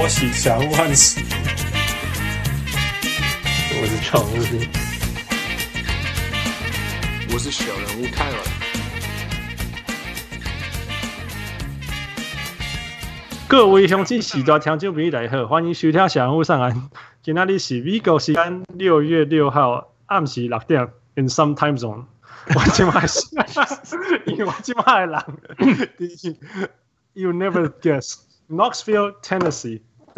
[0.00, 1.20] 我是小人物汉斯，
[3.80, 4.32] 我是常务，
[7.32, 8.38] 我是小人物泰文。
[13.48, 16.88] 各位乡亲、喜多听众朋友大家好，欢迎收听小人物上岸。
[17.20, 22.04] 今天你是美国时间六月六号暗时六点，in some time zone。
[22.54, 23.26] 我今晚是，
[24.26, 25.20] 因为我今晚人，
[27.14, 28.20] You never guess。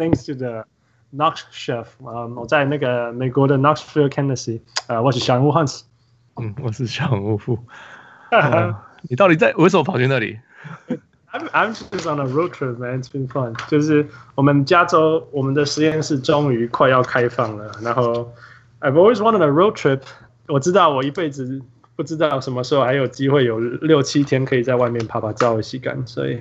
[0.00, 0.64] Thanks to the
[1.14, 1.86] Knox Chef.
[2.04, 4.60] 啊，我在那个美国的 Knoxville, Tennessee。
[4.86, 5.82] 呃，我是小人物 Hans。
[6.36, 7.58] 嗯，我是小人物富。
[9.08, 10.38] 你到底在为什么跑去那里？
[11.32, 13.02] I'm I'm just on a road trip, man.
[13.02, 13.54] It's been fun.
[13.68, 17.70] 就是我们加州，我们的实验室终于快要开放了。
[17.82, 18.32] 然后，
[18.80, 20.00] I've always wanted a road trip.
[20.48, 21.60] 我知道我一辈子
[21.94, 26.40] 不知道什么时候还有机会有六七天可以在外面趴趴走、洗干，所以。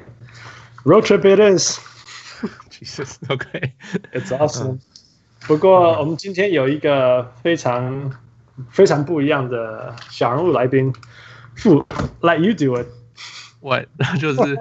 [0.86, 1.80] Road trip it is.
[2.81, 3.75] Jesus, OK,
[4.13, 4.79] it's awesome.
[5.47, 8.11] 不过我们今天有一个非常
[8.71, 10.93] 非常不一样的小人物来宾，
[11.55, 11.87] 富
[12.21, 12.87] ，Let you do it.
[13.61, 13.87] What？
[14.19, 14.59] 就是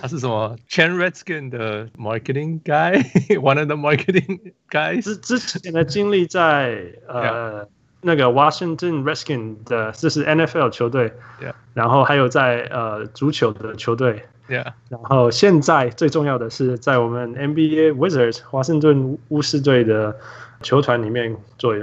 [0.00, 5.02] 他是什么 Chen Redskin 的 marketing guy，one of the marketing guys。
[5.02, 7.64] 之之前的经历在呃。
[7.64, 7.68] Yeah.
[8.06, 11.54] 那个 Washington Redskins 的，这是 NFL 球队，Yeah.
[11.72, 14.72] 然后还有在呃足球的球队，Yeah.
[14.88, 20.16] 然后现在最重要的是在我们 NBA Wizards 华盛顿巫师队的
[20.62, 21.74] 球团里面做，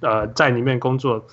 [0.00, 1.26] 呃，在里面工作，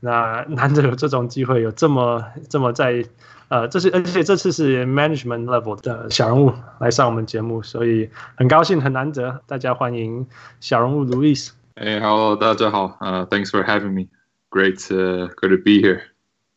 [0.00, 3.04] 那难得有这种机会，有这么这么在
[3.48, 10.26] 呃，这是而且这次是 Management Level 的小人物来上我们节目，所以很高兴很难得，大家欢迎
[10.60, 11.50] 小人物 Louis。
[11.74, 12.98] Hey, hello, 大家好。
[13.00, 14.08] Uh, thanks for having me.
[14.50, 15.28] Great to,
[15.64, 16.02] be here.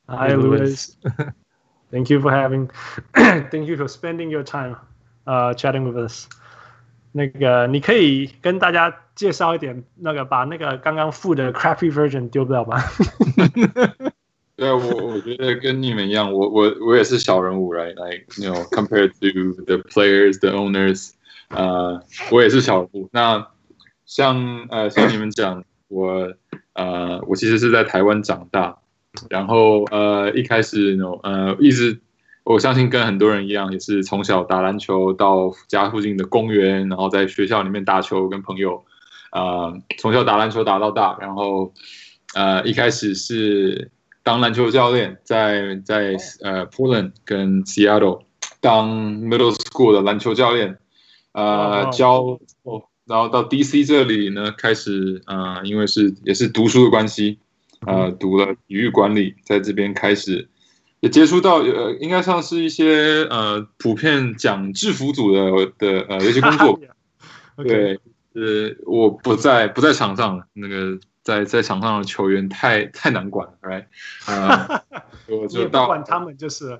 [0.07, 0.95] Hi, Luis.
[1.92, 2.68] Thank you for having.
[3.14, 4.76] Thank you for spending your time,
[5.26, 6.28] uh, chatting with us.
[7.12, 12.82] 那个，你可以跟大家介绍一点，那个把那个刚刚附的 crappy version 丢掉吧。
[14.56, 17.94] 对啊，我我觉得跟你们一样，我我我也是小人物，right?
[17.94, 21.12] Like, you know, compared to the players, the owners,
[21.48, 23.08] 呃、uh,，我也是小人物。
[23.12, 23.46] 那
[24.04, 26.34] 像呃，像你们讲，我
[26.74, 28.78] 呃，我其实是在台湾长大，
[29.29, 31.99] 然后呃，一开始呢，呃，一直
[32.43, 38.83] 我相信跟很多人一样，也是从小打篮球到家附近的公园，然后在学校里面打球，跟朋友，
[39.31, 41.71] 呃，从小打篮球打到大，然后
[42.33, 43.91] 呃，一开始是
[44.23, 48.23] 当篮球教练，在在呃，Portland 跟 Seattle
[48.61, 48.89] 当
[49.21, 50.77] Middle School 的篮球教练，
[51.33, 52.39] 呃，教。
[53.05, 57.37] 然后到 DC 这里呢，开始啊、呃，因为是也是读书的关系，
[57.85, 60.49] 呃，读了体育管理，在这边开始
[60.99, 66.79] 也接触到呃，应该像是一些呃，普遍讲制服组的的呃，一些工作。
[67.63, 67.99] 对，
[68.33, 73.85] 呃，我不在不在场上了，那个在在场上的球员太太难管了，right？
[74.25, 76.79] 啊、呃，我就 到管他们就是。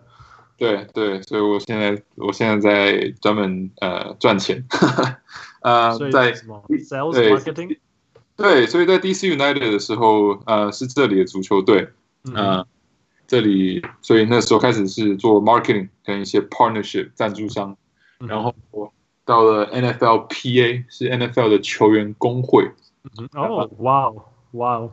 [0.56, 4.64] 对对，所以我现在我现在在专门呃赚钱。
[5.62, 7.78] 呃，在 sales marketing，
[8.36, 11.88] 对，所以在 DC United 的时候，呃，是这里的足球队，
[12.34, 12.66] 呃、嗯，
[13.28, 17.78] 这里，所以那时候开始是做 marketing 跟一些 partnership 赞助商，
[18.20, 18.92] 嗯、然后我
[19.24, 22.72] 到了 NFLPA 是 NFL 的球员工会，
[23.34, 24.92] 哦，哇哦，哇哦，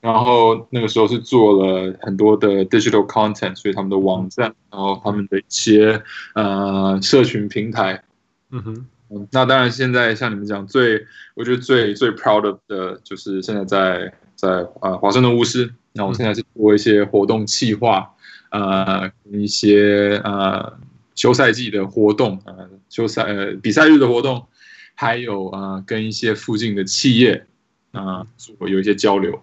[0.00, 6.02] 然后那个时候是做了很多的 digital content，所以他们的网站，然后他们的一些
[6.34, 8.04] 呃社群平台，
[8.50, 8.86] 嗯哼。
[9.30, 14.48] 那当然，现在像你们讲，最我觉得最最 proud of 的就是现在在在
[14.80, 18.14] 呃华盛顿巫师，那我现在是做一些活动企划，
[18.50, 20.78] 呃一些呃
[21.14, 24.46] 休赛季的活动，呃休赛呃比赛日的活动，
[24.94, 27.46] 还有呃跟一些附近的企业
[27.92, 29.42] 啊做、呃、有一些交流。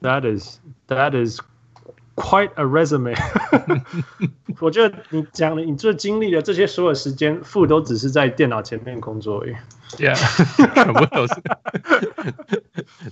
[0.00, 0.58] That is
[0.88, 1.40] that is.
[2.16, 3.16] Quite a resume，
[4.60, 9.54] 我觉得你讲的你这经历的这些所有时间，富都只是在电脑前面工作而已。
[9.96, 10.14] Yeah，
[10.74, 11.34] 全部都是，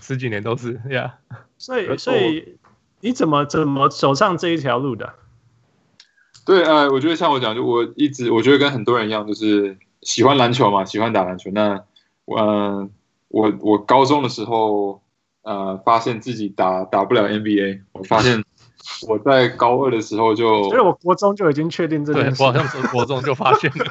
[0.01, 0.79] 十几年都是。
[0.89, 1.15] Yeah，
[1.59, 2.59] 所以所以
[3.01, 5.15] 你怎么怎么走上这一条路的？
[6.47, 11.51] 对，呃，我觉得像我讲，就我一直我觉得跟很多人一样，就是喜欢篮球嘛，喜欢打篮球。
[11.53, 11.83] 那，
[12.27, 12.89] 呃，
[13.27, 15.03] 我我高中的时候，
[15.43, 18.45] 呃，发现自己打打不了 NBA，我发现。
[19.07, 22.39] 我在高二的时候就，因为我国中就已经确定这件事。
[22.39, 23.87] 对，我好像从国中就发现了。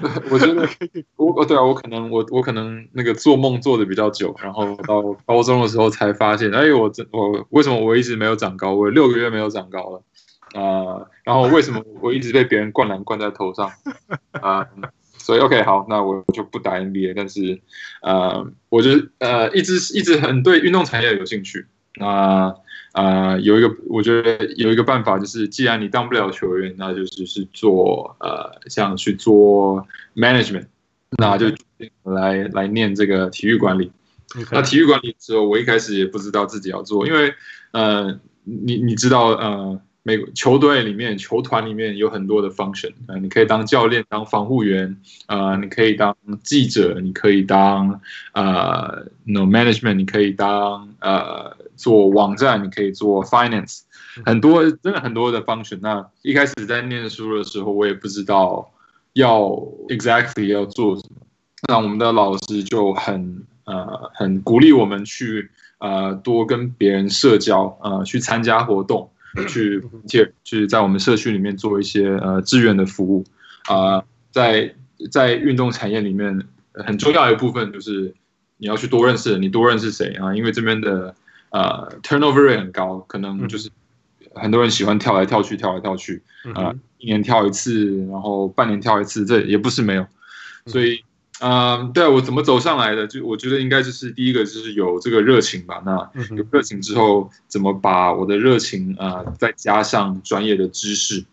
[0.30, 0.66] 我觉得
[1.16, 8.74] 我哦，对啊，我可能我我可能那个做梦做的比较久，然后到高中的时候才发现，哎，我这我为什么我一直没有长高？
[8.74, 10.02] 我六个月没有长高了
[10.54, 13.70] 啊，呃，然后为什么我一直被别人灌篮灌在头上
[14.32, 14.60] 啊？
[14.60, 14.66] 呃
[15.22, 17.60] 所以 OK 好，那我就不打 NBA，但是
[18.00, 21.66] 呃，我就呃一直一直很对运动产业有兴趣。
[22.00, 22.52] 那
[22.94, 29.86] 呃有一个我觉得有一个办法就是，既然你当不了球员，那就是是做呃像去做
[30.16, 30.66] management，
[31.18, 31.46] 那就
[32.02, 33.92] 来来念这个体育管理。
[34.50, 37.34] 那体育管理的时候，我一开始也不知道自己要做，因为
[37.70, 39.80] 呃你你知道呃。
[40.02, 48.00] 美国球队里面、球团里面有很多的 function，呃，你可以当教练、当防护员，呃，你可以当记者，你可以当
[48.32, 53.82] 呃，no management，你可以当呃做网站，你可以做 finance，
[54.24, 55.78] 很多真的很多的 function。
[55.82, 58.72] 那一开始在念书的时候，我也不知道
[59.12, 59.50] 要
[59.88, 61.20] exactly 要做什么，
[61.68, 69.10] 那我们的老师就很呃很鼓励我们去呃多跟别人社交，呃，去参加活动。
[69.48, 73.24] 去去去在我们社区里面做一些呃志愿的服务
[73.68, 74.74] 啊、呃，在
[75.10, 78.14] 在运动产业里面很重要的一部分就是
[78.56, 80.34] 你要去多认识，你多认识谁啊？
[80.34, 81.14] 因为这边的
[81.50, 83.70] 呃 turnover rate 很高，可能就是
[84.34, 86.22] 很多人喜欢跳来跳去，跳来跳去
[86.54, 90.06] 啊、呃，一年跳一次，然后半年跳一次，这也不是没有，
[90.66, 91.02] 所以。
[91.40, 93.06] 嗯，对我怎么走上来的？
[93.06, 95.82] 就我觉得应该就是第一个就是有这个热情吧。
[95.84, 101.24] 那有热情之后，怎么把我的热情啊、呃，再加上专业的知识？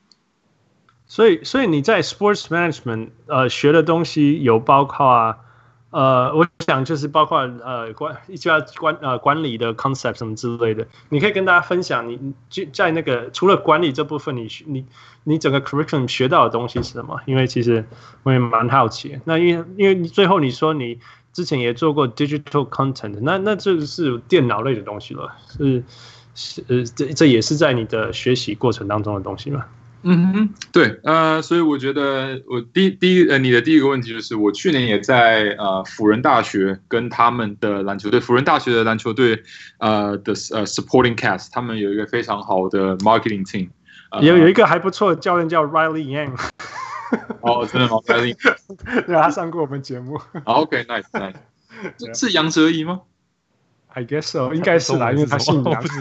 [1.07, 5.38] 所以，所以你在 sports management 呃学的东西有包括啊。
[5.89, 14.86] 呃，我想就是包括呃管一些管呃管理的 concept 什么之类的，你可以跟大家分享你就在那个除了管理这部分你，你你
[15.24, 17.22] 你整个 curriculum 学到的东西是什么？
[17.25, 17.86] 因为其实
[18.24, 19.18] 我也蛮好奇。
[19.24, 21.00] 那因为因为最后你说你
[21.31, 25.83] 之前也做过 digital content，那那这是电脑类的东西了，是
[26.36, 29.63] 是呃这这也是在你的学习过程当中的东西吗？
[30.09, 39.44] 嗯哼，对，呃，所以我觉得我第第一呃，你的第一个问题就是，我去年也在呃辅仁大学跟他们的篮球队，辅仁大学的篮球队
[39.80, 43.68] 呃的呃 supporting cast，他们有一个非常好的 marketing team，
[44.21, 46.39] 有、呃、有一个还不错的教练叫 Riley Yang，
[47.42, 48.33] 哦，真的吗？Riley，
[49.06, 50.18] 对，他上过我们节目。
[50.45, 51.36] OK，nice，nice，
[52.18, 53.01] 是杨哲仪吗
[53.97, 55.83] ？I guess so，应该是啦，因为他姓杨。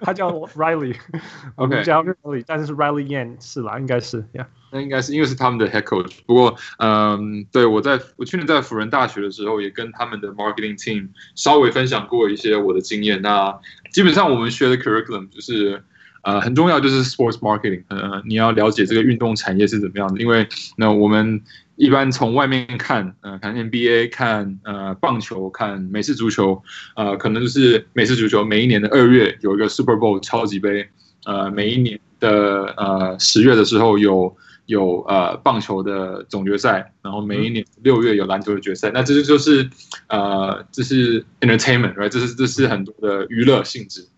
[0.00, 1.82] 他叫 Riley，OK.
[1.84, 6.12] 叫 Riley，但是是 Riley Yan 是啦，应该是，Yeah，那应该是因为是他们的 Head Coach。
[6.24, 13.20] 不过，嗯，对我在我去年在辅仁大学的时候，也跟他们的 Marketing Team 稍微分享过一些我的经验。
[13.20, 13.58] 那
[13.92, 15.82] 基本上我们学的 Curriculum 就是，
[16.22, 21.42] 呃，很重要就是 Sports Marketing，呃，你要了解这个运动产业是怎么样的，因为那我们。
[21.76, 26.62] 一般从外面看，呃，看 NBA，看呃棒球，看美式足球，
[26.96, 30.88] 呃，可能就是美式足球每一年的二月有一个 Super Bowl 超级杯，
[31.24, 34.34] 呃，每一年的呃十月的时候有
[34.64, 39.68] 有呃棒球的总决赛，然后每一年六月有篮球的决赛，那这就就是
[40.08, 42.08] 呃这是 entertainment，right？
[42.08, 44.08] 这是这是很多的娱乐性质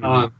[0.00, 0.30] 啊。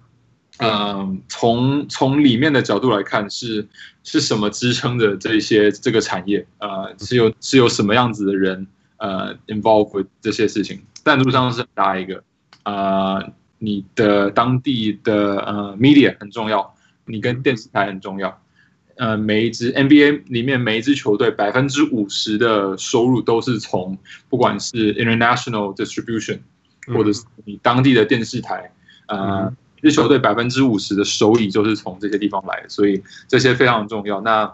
[0.58, 3.66] 嗯，从从里面的角度来看，是
[4.02, 6.46] 是什么支撑着这些这个产业？
[6.58, 8.66] 呃，是有是有什么样子的人
[8.96, 10.80] 呃 involve with 这些事情？
[11.04, 12.24] 但路上是很大一个，
[12.64, 18.40] 呃，你的当地的呃 media 很重要，你跟电视台很重要。
[18.96, 23.98] 呃，每一支 NBA 里面每一支球队百分之五十的收入都是从
[24.30, 26.38] 不管是 international distribution，
[26.86, 28.72] 或者是你当地的电视台，
[29.08, 29.52] 呃。
[29.86, 34.20] 这球队百分之五十的收益就是从这些地方来的，所以这些非常重要。
[34.20, 34.52] 那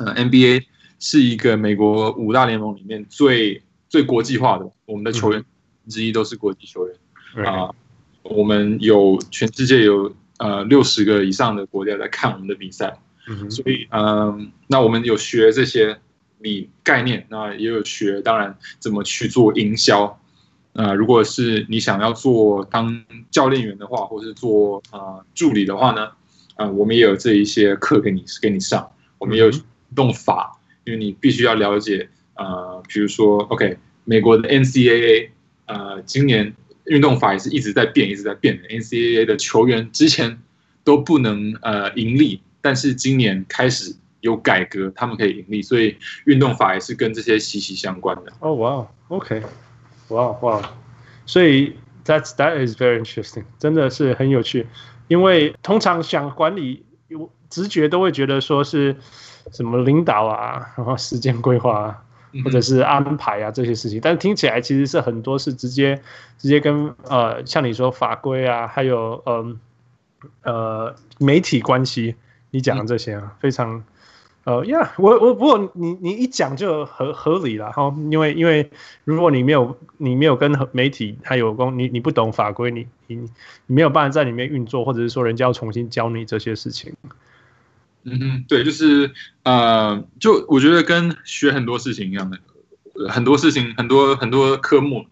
[0.00, 0.64] 呃，NBA
[0.98, 5.44] 是一个美国五大联盟里面最最国际化的，我们的球员
[5.88, 7.70] 之一都是国际球员啊。
[8.24, 12.98] 我们有全世界有呃六十个以上的国家在看我们的比赛，
[13.48, 15.96] 所以嗯，那我们有学这些
[16.40, 20.20] 理概念，那也有学，当然怎么去做营销。
[20.76, 26.10] 呃，如果是你想要做当教练员的话，或是做呃助理的话呢，
[26.56, 28.86] 呃，我们也有这一些课给你给你上。
[29.18, 29.62] 我们也有运
[29.94, 35.30] 动法，因为你必须要了解，呃，比如说，OK，美国的 NCAA，
[35.64, 36.54] 呃，今年
[36.84, 38.68] 运动法也是一直在变，一直在变的。
[38.68, 40.38] NCAA 的球员之前
[40.84, 48.32] 都不能呃盈利，但是今年开始有改革，他们可以盈利，所以运动法也是跟这些息息相关的。
[48.40, 49.42] 哦，哇，OK。
[50.08, 50.62] 哇哇，
[51.26, 54.66] 所以 that's that is very interesting，真的是很有趣。
[55.08, 58.96] 因为通常想管理，有直觉都会觉得说是
[59.52, 62.02] 什么领导啊，然后时间规划啊，
[62.44, 64.00] 或者是安排啊这些事情。
[64.00, 66.00] 但听起来其实是很多是直接
[66.38, 69.60] 直接跟呃，像你说法规啊，还有嗯
[70.42, 72.16] 呃，呃媒体关系，
[72.50, 73.84] 你讲的这些啊，非常
[74.46, 78.70] 呃呀，我我不过你你一讲就合合理了哈，因为因为
[79.02, 83.16] 如果你没有你没有跟媒体还有公你你不懂法规，你你
[83.66, 86.94] 你没有办法在里面运作，或者是说人家要重新教你这些事情。
[88.04, 89.10] 嗯哼，对，就是
[89.42, 92.38] 呃，就我觉得跟学很多事情一样的，
[93.08, 95.06] 很多事情很多很多科目，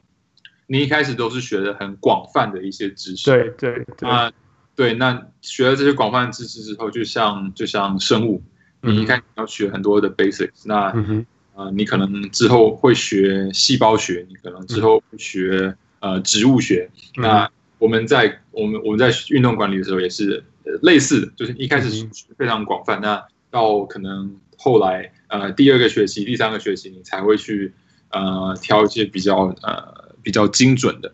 [0.69, 3.29] 你一开始都是学的很广泛的一些知识。
[3.29, 4.31] 对对对啊，
[4.77, 8.41] 对，那学了这些广泛的知识之后，就像就像生物。
[8.85, 11.25] 你一开始要学很多的 basics，那、嗯、
[11.55, 16.91] 呃，你可能之后会学细胞学，你可能之后会学呃植物学。
[17.17, 20.43] 嗯、那我们在我们我们在运动管理的时候也是
[20.83, 27.73] 类似的，就是一开始学非常广泛，嗯、那到可能后来呃第二个学期、第三个学期，你才会去
[28.11, 31.13] 呃挑一些比较呃比较精准的。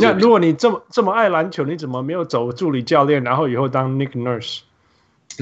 [0.00, 4.10] 那如果你这么这么爱篮球，你怎么没有走助理教练，然后以后当 Nick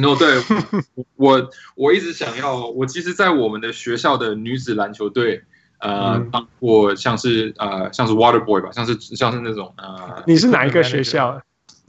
[0.01, 5.43] Nurse？no，对我我一直想要，我其实，在我们的学校的女子篮球队，
[5.79, 11.41] 呃，当过像是呃像是 Water Boy 吧，像是像是那种呃， 你是哪一个学校？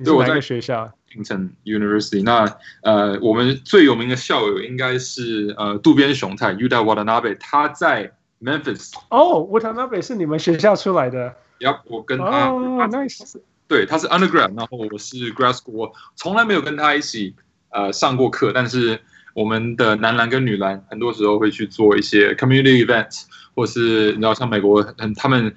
[0.04, 2.24] 对，我在学校 Kingston University。
[2.24, 8.94] 那呃，我们最有名的校友应该是呃渡边雄太 Yuta Watanabe，他在 Memphis。
[9.10, 11.36] 哦，Watanabe 是你们学校出来的？
[11.60, 13.36] 呀，我跟他哦，nice。
[13.68, 17.36] 对，他是 Undergrad，然后我是 Grad School，我从来没有跟他一起。
[17.72, 19.00] 呃，上过课，但是
[19.34, 23.24] 我们的男篮跟女篮很多时候会去做一些 community events，
[23.56, 25.54] 或是你知道，像美国，很，他们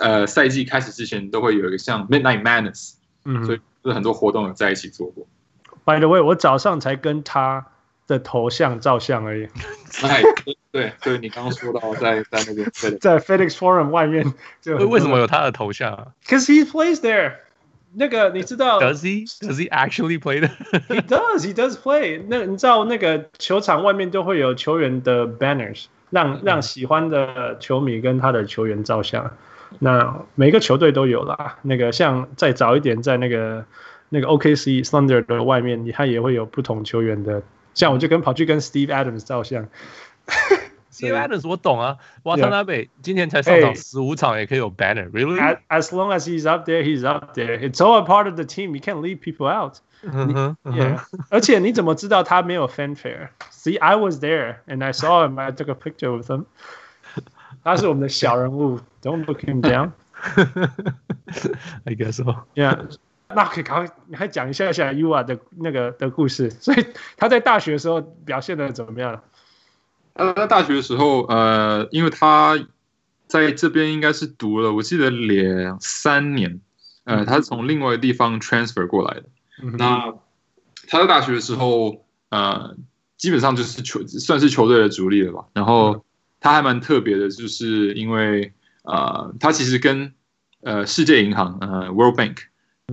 [0.00, 2.94] 呃赛季开始之前都会有一个像 Midnight Madness，
[3.24, 5.26] 嗯，所以就是很多活动有在一起做过。
[5.84, 7.66] By the way，我早上才跟他
[8.06, 9.48] 的头像照相而已。
[10.02, 10.22] 哎，
[10.70, 17.36] 对对，你刚刚说到在在那个，在 FedEx Forum 外面，就为什么有他的头像啊？Cause he plays there.
[17.98, 19.28] 那个你知道？Does he?
[19.40, 20.40] Does he actually play?
[20.88, 21.44] He does.
[21.44, 22.22] He does play.
[22.28, 29.36] 那你知道那个球场外面都会有球员的 banners，让让喜欢的球迷跟他的球员照相。
[29.80, 31.58] 那每个球队都有啦。
[31.62, 33.64] 那个像再早一点，在那个
[34.08, 37.42] 那个 OKC Thunder 的外面，他也会有不同球员的。
[37.74, 39.66] 像我就跟跑去跟 Steve Adams 照相。
[40.97, 47.57] Steve Adams 我懂啊，瓦特纳贝今年才上场十五场也可以有 banner，really？As Hey, as long as he's up there, he's up there.
[47.57, 48.75] It's all a part of the team.
[48.75, 49.77] You can't leave people out.
[50.03, 50.99] Yeah.
[51.29, 53.29] 而且你怎么知道他没有 fanfare?
[53.51, 55.39] See, I was there and I saw him.
[55.39, 56.45] I took a picture with him.
[57.63, 59.93] 他是我们的小人物，Don't look him down.
[61.85, 62.45] I guess so.
[62.53, 62.97] Yeah.
[63.29, 66.51] 那可以赶快你还讲一下下 Ua 的那个的故事。
[66.51, 66.85] 所以
[67.17, 69.23] 他在大学的时候表现的怎么样？
[70.18, 72.58] 他在大学的时候，呃，因为他
[73.28, 76.60] 在这边应该是读了，我记得两三年，
[77.04, 79.24] 呃，他是从另外一个地方 transfer 过来的。
[79.62, 80.12] 嗯、那
[80.88, 82.76] 他在大学的时候，呃，
[83.16, 85.44] 基本上就是球算是球队的主力了吧。
[85.52, 86.04] 然后
[86.40, 90.12] 他还蛮特别的，就是因为呃，他其实跟
[90.62, 92.38] 呃世界银行呃 World Bank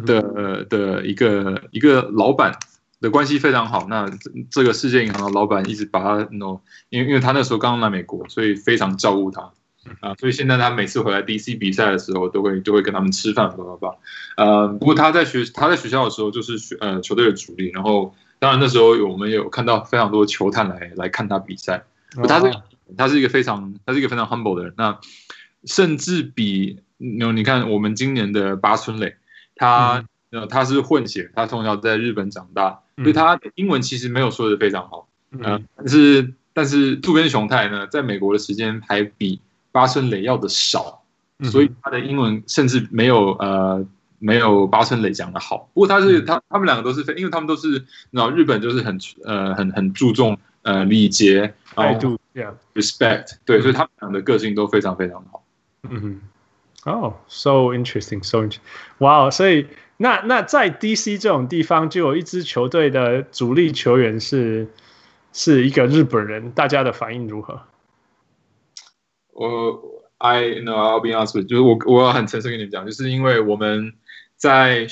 [0.05, 2.55] 的、呃、的一个一个老板。
[3.02, 4.10] 的关系非常好，那
[4.50, 9.52] 这个世界银行的老板一直把他弄，因为因为他那时候刚刚来美国，所以非常照顾他
[10.00, 13.96] 啊，所以现在他每次回来 DC 比赛的时候，都会都会跟他们吃饭，叭叭叭。
[14.38, 21.84] 呃，不过他在学他在学校的时候就是学呃球队的主力，然后当然那时候我们有看到非常多球探来来看他比赛，
[22.28, 22.52] 他是
[22.98, 24.98] 他是一个非常他是一个非常 humble 的人，那
[25.66, 29.16] 甚至比有你看我们今年的八村垒，
[29.56, 32.80] 他呃他是混血，他从小在日本长大。
[32.98, 39.42] 所以他英文其实没有说的非常好，嗯、呃，但是但是渡边雄太呢，在美国的时间还比
[39.74, 41.04] 八村垒要的少，
[41.44, 43.86] 所以他的英文甚至没有呃
[44.20, 45.70] 没有八村垒讲的好。
[45.74, 52.18] 不过他是他他们两个都是非，因为他们都是然后日本就是很呃很很注重呃礼节态度
[52.75, 55.44] ，respect，对，所以他们俩的个性都非常非常好。
[55.90, 56.22] 嗯
[56.86, 58.60] 哼，哦，so interesting，so interesting，
[59.00, 59.68] 哇，所以。
[59.98, 64.68] 那那在 DC 这种地方，就有一支球队的主力球员是
[65.32, 67.62] 是一个日本人，大家的反应如何？
[69.32, 69.82] 我
[70.18, 73.94] I know I'll be honest with，就是我我要很诚实跟你们讲，就是因为我们
[74.36, 74.86] 在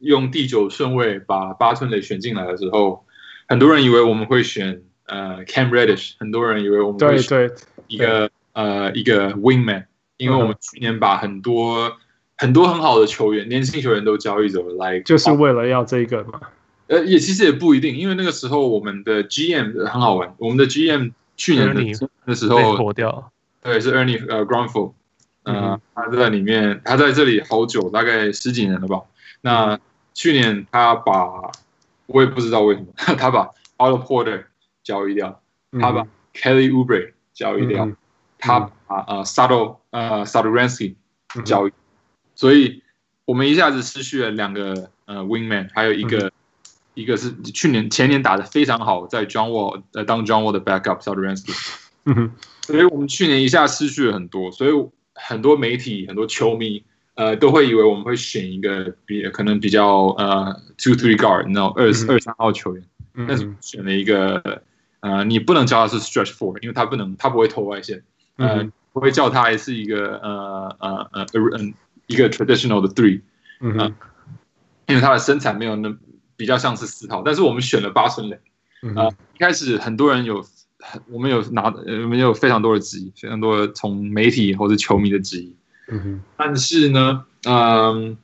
[0.00, 3.06] 用第九顺位把八村垒选进来的时候，
[3.48, 7.50] 很多人以为我们会选呃 Cam Reddish，很多人以为我们会选
[7.86, 9.86] 一个呃一个 Wingman，
[10.18, 11.96] 因为我们去年把很多。
[12.40, 16.40] 很多很好的球员，年轻球员都交易走了来，就是为了要这个嘛？
[16.86, 21.82] 呃，也其实也不一定，因为那个时候我们的 GM 很好玩，我们的 GM 去年的
[22.24, 23.30] 的时候火掉，
[23.62, 24.94] 对，是 Ernie 呃 Grunfeld，
[25.42, 29.02] 呃，他在里面，他在这里好久，大概十几年了吧。
[29.42, 29.78] 那
[30.14, 31.52] 去年他把，
[32.06, 34.44] 我也不知道为什么， 他把 Otto Porter
[34.82, 35.42] 交易掉，
[35.78, 37.96] 他把 Kelly Oubre 交易掉，嗯、
[38.38, 40.94] 他把呃 Sado 呃 Satoransky
[41.44, 41.72] 交易，
[42.40, 42.82] 所以
[43.26, 46.32] 我们一下子失去了两个呃 Wingman，还有一个、嗯、
[46.94, 51.54] 一个是去年前年打的非常好，在 John Wall 呃当 John Wall 的 backup Satoransky，
[52.04, 52.30] 嗯哼，
[52.62, 54.72] 所以我们去年一下失去了很多，所以
[55.14, 56.82] 很多媒体很多球迷。
[57.16, 62.82] 呃，都会以为我们会选一个比可能比较呃 two three guard，然后二二三号球员，
[63.12, 64.62] 嗯、但是选了一个
[65.00, 68.02] 呃，你不能叫他是 stretch four，因为他不能，他不会投外线，
[68.36, 71.26] 呃，嗯、不会叫他还是一个呃呃呃
[71.58, 71.74] 嗯
[72.10, 73.20] 一个 traditional 的 three，
[73.60, 73.94] 嗯、呃、
[74.86, 75.96] 因为他的身材没有那
[76.36, 78.40] 比较像是四号，但是我们选了八村垒，
[78.96, 80.44] 呃，一开始很多人有，
[81.08, 85.54] 我们有拿，我们有非常多的质疑，非常多的从媒体或者球迷的质疑。
[85.86, 88.16] 嗯哼，但是呢，嗯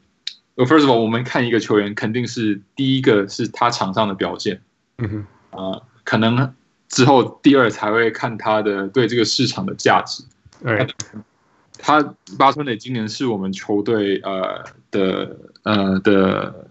[0.57, 4.61] ，First of all，我们看一个球员，肯定是第一个是他场上的表现，
[4.99, 6.53] 嗯哼，呃，可能
[6.89, 10.25] 之后第二才会看他的对这个市场的价值。
[10.63, 10.87] 对，
[11.87, 12.03] 他
[12.37, 16.69] 八村垒今年是我们球队呃的呃的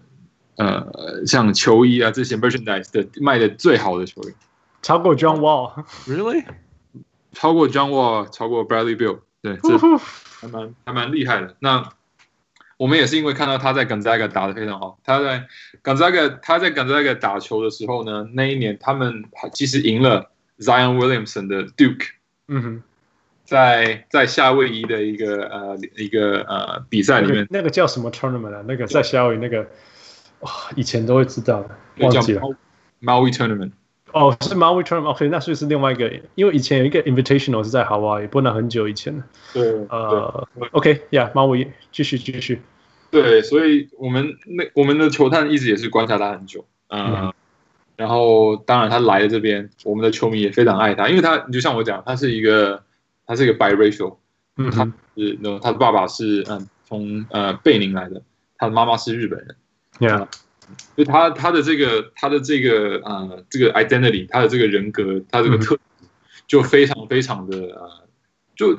[0.56, 4.34] 呃像球衣啊这些 merchandise 的卖的最好的球员，
[4.82, 6.44] 超过 John Wall，Really？
[7.32, 9.78] 超过 John Wall，超过 Bradley Bill，对，这。
[10.38, 11.56] 还蛮还蛮厉害的。
[11.60, 11.88] 那
[12.76, 14.98] 我们也是因为看到他在 Gonzaga 打的非常好。
[15.02, 15.46] 他在
[15.82, 22.08] Gonzaga 他在 Gonzaga 打球的时候呢，那一年他们其实赢了 Zion Williamson 的 Duke。
[22.48, 22.82] 嗯哼，
[23.46, 28.62] 在在夏威夷的一个呃一个呃比赛里面，那个，那个叫什么 tournament 啊？
[28.66, 29.66] 那个在夏威夷那个，
[30.40, 32.42] 哇，以前都会知道的，忘记了。
[33.00, 33.70] Maui Tournament。
[34.12, 35.10] 哦，是 Maui Tournament。
[35.10, 39.24] OK，那所以是另外一个，因为以前有一个 Invitational 是在 Hawaii，不能很久以前了。
[39.52, 42.62] 对，呃，OK，Yeah，Maui，继续继续。
[43.10, 47.32] 对，所以我们那我们的球探一直也是观察他很久，呃、嗯，
[47.96, 52.82] 然后当然他来了这边，我们的球迷也非常爱他，因为他你就像我讲，他是一个
[53.26, 54.16] 他是一个 biracial，
[54.56, 54.84] 嗯，他
[55.16, 58.22] 是那他的爸爸是嗯从呃贝宁来的，
[58.56, 59.56] 他的妈妈是日本人
[59.98, 60.28] ，Yeah。
[60.96, 65.80] 就他他的这个他的这个呃这个 identity，他的这个人格，他这个特质
[66.48, 68.08] 就非常非常的呃，
[68.56, 68.74] 就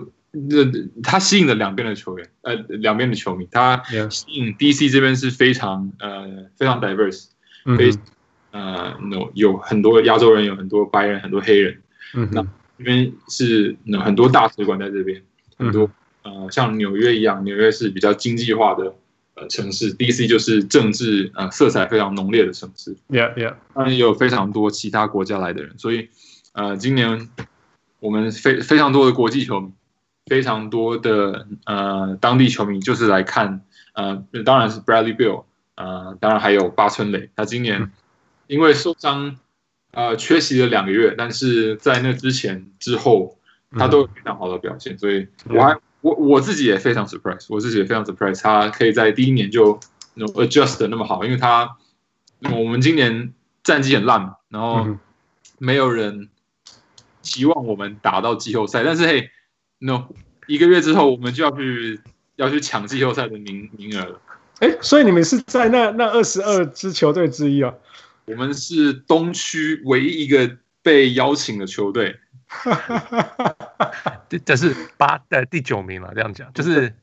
[0.50, 0.66] 这
[1.02, 7.30] 他吸引了两边的球员，呃两边的球迷，他吸引 DC 这边是非常呃非常 diverse，
[7.78, 7.92] 非
[8.52, 11.82] 呃有有很多亚洲人，有很多白人，很多黑人，
[12.16, 12.46] 嗯，那
[12.78, 15.22] 这边是很多大使馆在这边，
[15.58, 15.90] 很多
[16.24, 18.94] 呃像纽约一样，纽约是比较经济化的。
[19.40, 26.10] 呃，城市 DC 就是政治呃色彩非常浓烈的城市，Yeah Yeah，当然也有非常多其他国家来的人，所以
[26.54, 27.30] 呃，今年
[28.00, 29.72] 我们非非常多的国际球迷，
[30.26, 33.62] 非常多的呃当地球迷就是来看
[33.94, 35.44] 呃，当然是 Bradley bell
[35.76, 37.92] 呃，当然还有八村垒，他今年
[38.48, 39.38] 因为受伤
[39.98, 43.38] 呃缺席了两个月，但是在那之前之后
[43.72, 45.76] 他都有非常好的表现，所以我还。
[46.02, 49.78] 我我自己也非常 surprise，我自己也非常 surprise，他可以在第一年就
[50.16, 51.76] adjust 的那么好，因为他
[52.52, 53.34] 我们今年
[53.64, 54.88] 战绩很烂，然后
[55.58, 56.30] 没有人
[57.24, 59.32] 期望我们打到季后赛，但是嘿
[59.80, 60.04] ，no，
[60.46, 62.00] 一个月之后我们就要去
[62.36, 64.22] 要去抢季后赛的名名额了。
[64.60, 67.74] 哎，所以你们是在那那二十二支球队之一啊？
[68.28, 72.20] 我们是东区唯一一个被邀请的球队。
[72.46, 74.22] 哈哈哈哈哈！
[74.46, 76.94] 这是八呃第九名了，这样讲就是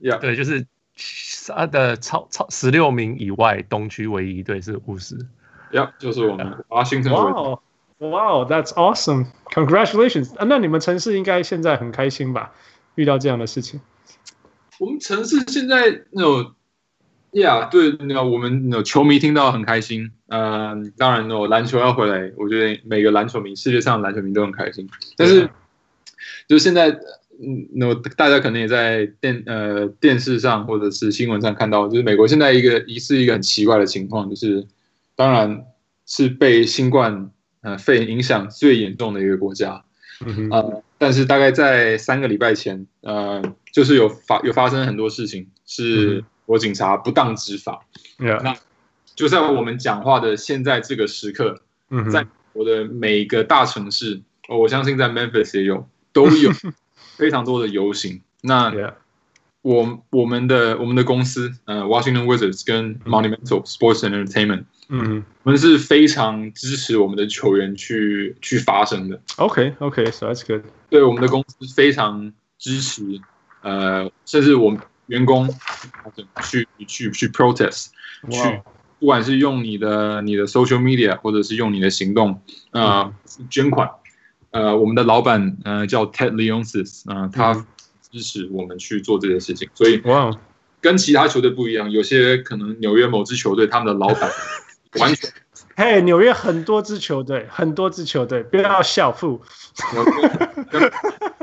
[0.00, 0.18] ，yeah.
[0.18, 0.66] 对，就是
[1.46, 5.16] 他的超超十六名以外，东区唯一一队是巫师，
[5.72, 7.12] 呀，就是我们华盛顿。
[7.12, 7.62] 哇哦，
[7.98, 10.36] 哇哦，That's awesome！Congratulations！
[10.36, 12.52] 啊，那你们城市应该现在很开心吧？
[12.96, 13.80] 遇到这样的事情，
[14.78, 16.54] 我们城市现在那种。
[17.32, 20.10] Yeah，对，那我们那球迷听到很开心。
[20.26, 24.88] 嗯、呃，当然，那篮球要回来，我觉得每个篮球迷，世界上的篮球迷都很开心。
[25.16, 25.48] 但是，
[26.48, 34.66] 就现在，嗯，那大家可能也在电呃电视上或者是新闻上看到，就是美国现在一个疑似一个很奇怪的情况，就是
[35.14, 35.66] 当然
[36.06, 37.30] 是被新冠
[37.62, 39.84] 呃肺炎影响最严重的一个国家。
[40.26, 43.40] 嗯呃，但是大概在三个礼拜前，呃，
[43.72, 46.18] 就是有发有发生很多事情是。
[46.18, 47.80] 嗯我警察不当执法。
[48.42, 48.56] 那
[49.14, 51.62] 就在我们讲话的现在这个时刻
[52.10, 56.50] 在我的每一个大城市我相信在 memphis 也有都有
[57.16, 58.20] 非常多的游行。
[58.42, 58.72] 那
[59.62, 69.20] 我我们的我们的公司呃 washington wizards 跟 monumental sports and entertainment 嗯我们是非常支持我们的球员去去发声的。
[69.36, 73.20] Ok ok so that's good 对我们的公司非常支持
[73.60, 75.52] 呃甚至我们员工
[76.42, 77.88] 去去去 protest，
[78.30, 78.62] 去
[79.00, 83.12] 不管是用你的你的 social media，或者是用你的行动，呃，
[83.50, 83.90] 捐款，
[84.50, 87.66] 呃，我们的老板呃叫 Ted Leonsis 啊、呃，他
[88.12, 90.30] 支持我们去做这件事情，所以哇，
[90.80, 94.30] 跟其他球队不一样，有些可能纽约某支球队他们的老板
[95.00, 95.30] 完全，
[95.74, 99.42] 嘿，纽约很多支球队，很多支球队，不要笑富，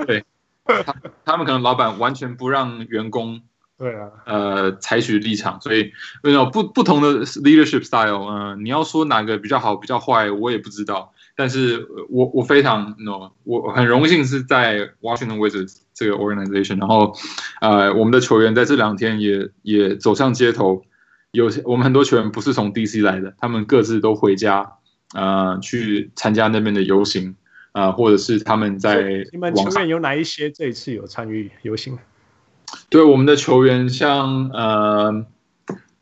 [0.06, 0.24] 对，
[0.64, 3.42] 他他们可能老板完全不让员工。
[3.78, 5.92] 对啊，呃，采取立场，所以
[6.24, 11.14] 那种不不同的 leadership style，嗯、呃，你要说哪个比较好，比较坏，我也不知道。
[11.36, 17.14] 但是我我非常 no，我很荣幸是在 Washington Wizards 这个 organization，然后
[17.62, 20.84] 呃，我们的球员在这两天也也走上街头，
[21.30, 24.72] 有些我们很多球员不是从 DC 来的，他们各自都回家，
[25.14, 27.36] 呃，去参加那边的游行，
[27.74, 32.00] 啊、呃，或者是他们在你们球员有哪一些这一次有参与游行？
[32.90, 35.26] 对我们的球员像，像呃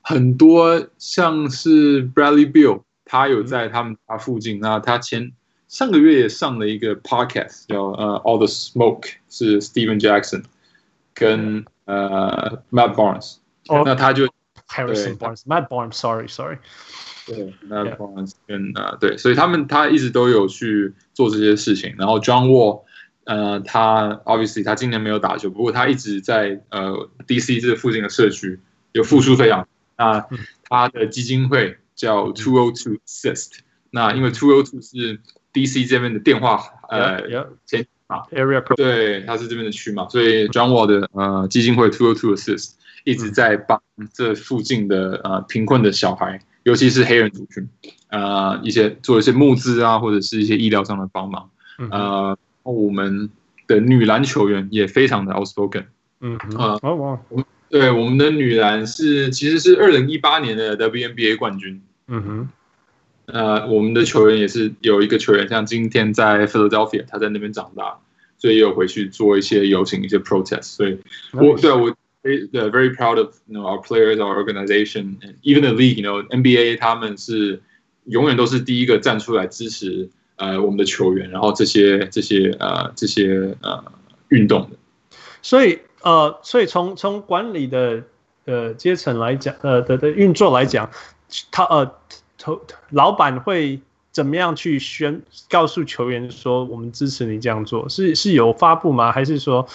[0.02, 4.60] 很多像是 Bradley Bill，他有在他们家附近。
[4.60, 5.32] 那他前
[5.68, 10.44] 上个月也上了一个 podcast，叫呃 All the Smoke，是 Steven Jackson
[11.14, 13.38] 跟呃 Matt Barnes。
[13.68, 14.28] 哦，那他就
[14.68, 16.58] Harrison Barnes，Matt Barnes，sorry sorry。
[17.28, 21.94] 对，Matt Barnes 跟呃对，所以他们他一直都有去做这些事情。
[21.98, 22.85] 然后 John Wall。
[23.26, 28.60] 呃，他 obviously 他今年没有打球，不过他一直在呃 DC 这附近的社区
[28.92, 29.68] 有付出非常。
[29.98, 30.24] 那
[30.70, 33.60] 他的基金会叫 Two O Two Assist，
[33.90, 35.20] 那因为 Two O Two 是
[35.54, 37.22] DC 这边的电话呃
[37.66, 42.74] 前啊 area，对，他是这边的区嘛，所以 John Wall 的呃基金会 Two O Two Assist
[43.06, 43.82] 一直在帮
[44.14, 47.68] 这附近的呃贫困的小孩，尤其是黑人族群，
[48.10, 51.50] 呃一些做一些募资啊，或者是一些医疗上的帮忙，
[51.90, 52.38] 呃。
[52.72, 53.30] 我们
[53.68, 55.86] 的女篮球员也非常的 outspoken，
[56.20, 57.20] 嗯啊，我
[57.70, 62.50] 对我们的女篮是其实是二零一八年的 WNBA 冠军，嗯哼，
[63.26, 68.00] 呃，我们的球员也是有一个球员，像今天在 Philadelphia，他在那边长大，
[68.38, 70.98] 所以也有回去做一些游行、一些 protest，所以
[71.34, 76.24] 我对我 very proud of you know our players, our organization, and even the league, you know
[76.28, 77.62] NBA，他们是
[78.06, 80.10] 永远都是第一个站出来支持。
[80.38, 83.84] 呃，我们的球员，然后这些这些呃这些呃
[84.30, 84.78] 运动的，
[85.42, 88.04] 所以呃，所以从从管理的
[88.46, 90.90] 呃阶层来讲，呃的的运作来讲，
[91.52, 91.92] 他呃
[92.38, 93.80] 头老板会
[94.12, 97.88] 怎么样去宣告诉球员说我们支持你这样做？
[97.90, 99.12] 是是有发布吗？
[99.12, 99.68] 还是说？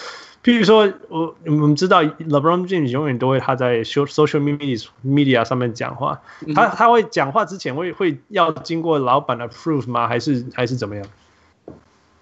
[0.43, 6.19] 譬如说，我我们知道 LeBron James 永远都会他在 social media media 上面讲话，
[6.55, 10.07] 他他会讲话之前会会要经过老板的 proof 吗？
[10.07, 11.05] 还是还是怎么样？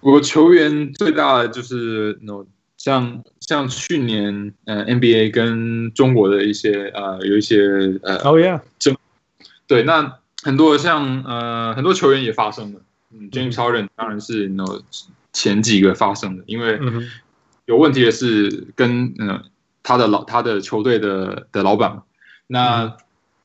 [0.00, 2.44] 我球员最大的就是，no,
[2.76, 7.58] 像像去年呃 NBA 跟中国的一些呃有一些
[8.02, 8.94] 呃哦 yeah 争
[9.66, 12.80] 对，那很多像呃很多球员也发生了，
[13.14, 14.64] 嗯，James Harden 当然是 no
[15.32, 16.78] 前几个发生的，因为。
[16.82, 17.08] 嗯
[17.70, 19.44] 有问题的是跟嗯、呃、
[19.84, 22.02] 他的老他的球队的的老板，
[22.48, 22.96] 那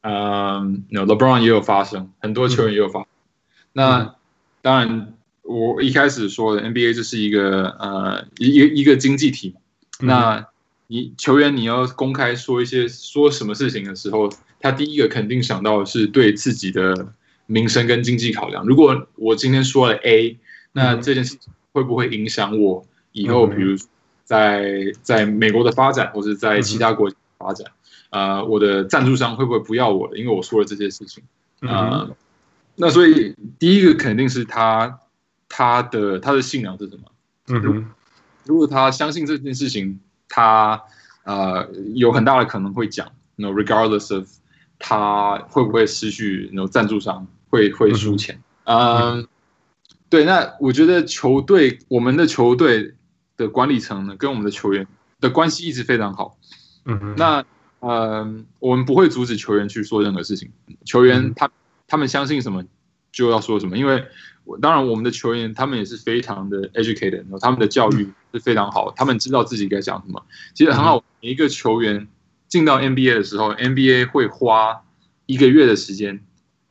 [0.02, 3.08] 嗯、呃、LeBron 也有发生，很多球员也有发生。
[3.08, 3.12] 嗯、
[3.74, 4.16] 那
[4.64, 9.54] 当然，我一开始说的 NBA 就是一个呃一一个一个经济体，
[10.00, 10.48] 嗯、那
[10.88, 17.14] 你球员你要公开说一些说什么事情的时候，他第一个肯定想到的是对自己的
[17.46, 18.66] 名声跟经济考量。
[18.66, 20.40] 如果我今天说了 A，
[20.72, 23.88] 那这件事情会不会影响我以后，比如说。
[24.26, 27.72] 在在美国的发展，或者在其他国家发展，
[28.10, 30.18] 啊、嗯呃，我的赞助商会不会不要我了？
[30.18, 31.24] 因为我说了这些事情，
[31.60, 32.16] 啊、呃，嗯、
[32.76, 35.00] 那所以第一个肯定是他
[35.48, 37.04] 他的他的信仰是什么？
[37.50, 37.86] 嗯哼，
[38.46, 40.82] 如果他相信这件事情，他
[41.24, 44.28] 呃有很大的可能会讲，no regardless of
[44.80, 49.28] 他会不会失去那种赞助商，会会输钱，嗯，呃、
[50.10, 52.96] 对，那我觉得球队，我们的球队。
[53.38, 54.88] 的管理层呢，跟我们的球员
[55.20, 56.38] 的关系一直非常好。
[56.86, 57.44] 嗯，那
[57.80, 58.28] 呃，
[58.60, 60.50] 我们不会阻止球员去说任何事情。
[60.86, 61.50] 球员他
[61.88, 62.64] 他们相信什么
[63.12, 64.04] 就要说什么，因为
[64.62, 70.24] 当然我们的球员他们也是非常的 educated，然后他们的教育是非常好，他们知道自己该讲什么。
[70.54, 72.08] 其实很好，每一个球员
[72.48, 74.84] 进到 NBA 的时候，NBA 会花
[75.26, 76.24] 一个月的时间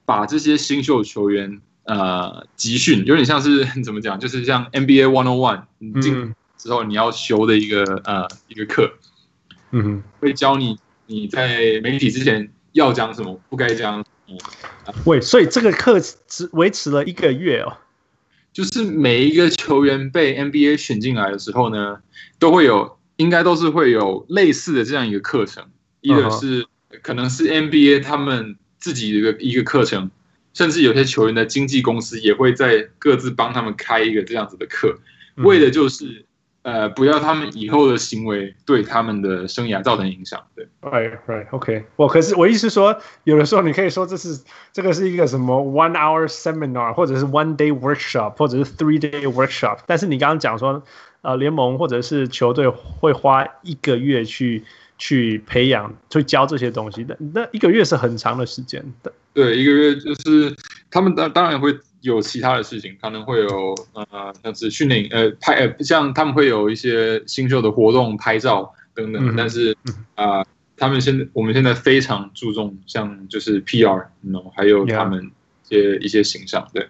[0.04, 6.34] 把这些新秀球员呃集训，有点像是 怎么讲，就是像 NBA One On One 进。
[6.56, 8.90] 之后你要修的一个呃一个课，
[9.72, 14.04] 嗯哼，会教你你在媒体之前要讲什么，不该讲。
[14.26, 14.38] 嗯，
[15.04, 17.76] 喂，所以这个课只维持了一个月哦。
[18.54, 21.98] 就是每一个球员被 NBA 选进来的时候呢，
[22.38, 25.68] 都会有，应该都是会有类似的这样一个课程，
[26.00, 26.66] 一个是
[27.02, 30.10] 可能是 NBA 他们自己的一个一个课程，
[30.54, 34.98] 甚至有些球员的经纪公司也会在各自帮他们开一个这样子的课，
[35.36, 36.24] 为的就是。
[36.64, 40.42] 呃，不要他们以后的行为对他们的生涯造成影响。
[40.56, 41.84] 对，right right OK。
[41.96, 49.80] 我可是我意思说，有的时候你可以说这是这个是一个什么 one hour seminar，或者是 one day workshop，或者是 three day workshop。
[49.86, 50.82] 但是你刚刚讲说，
[51.20, 54.64] 呃，联盟或者是球队会花一个月去
[54.96, 59.12] 去培养、去教这些东西的，那一个月是很长的时间的。
[59.34, 60.56] 对，一个月就是
[60.90, 61.78] 他们当当然会。
[62.04, 69.26] 有其他的事情，可能会有呃，像是训练呃拍呃，像他们会有一些新秀的活动拍照等等。
[69.30, 69.74] 嗯、但是
[70.14, 75.30] 啊、呃，他们现在我们现在非常注重像就是 PR，然后还有他们
[75.70, 76.68] 一些.一些形象。
[76.74, 76.86] 对，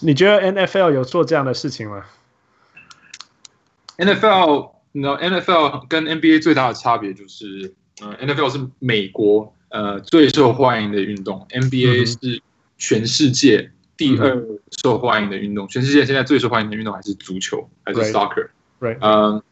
[0.00, 2.04] 你觉得 NFL 有做这样的事情吗
[3.98, 12.42] ？NFL，你知道 NFL 跟 NBA 最大的差别就是，嗯、呃、，NFL 是美国呃最受欢迎的运动，NBA 是
[12.76, 13.70] 全世界。
[13.96, 14.44] 第二
[14.82, 18.98] 受欢迎的运动，全世界现在最受欢迎的运动还是足球，还是 soccer，right？
[19.00, 19.42] 嗯，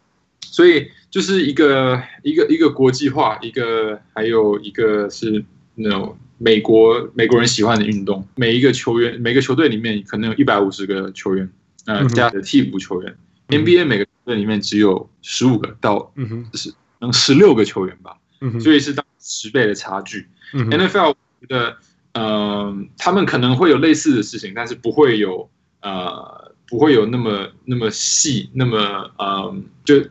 [0.42, 5.42] 所以就是一个一个一个国际化，一个还有一个是
[5.76, 8.26] 那种美国美国人喜欢的运动。
[8.34, 11.50] 每一个球员，每个球队里面可能有一百五十个球员，
[11.86, 13.16] 呃，加的替补球员。
[13.48, 16.12] NBA 每个球队里面只有十五个到
[16.52, 18.18] 十能十六个球员吧，
[18.60, 20.26] 所以是当十倍的差距。
[20.52, 21.76] NFL 我觉得。
[22.14, 25.48] 嗯、呃，他们可能会有类似的事情，但是不会有
[25.82, 28.78] 呃，不会有那么那么细，那么
[29.18, 30.02] 嗯、呃，就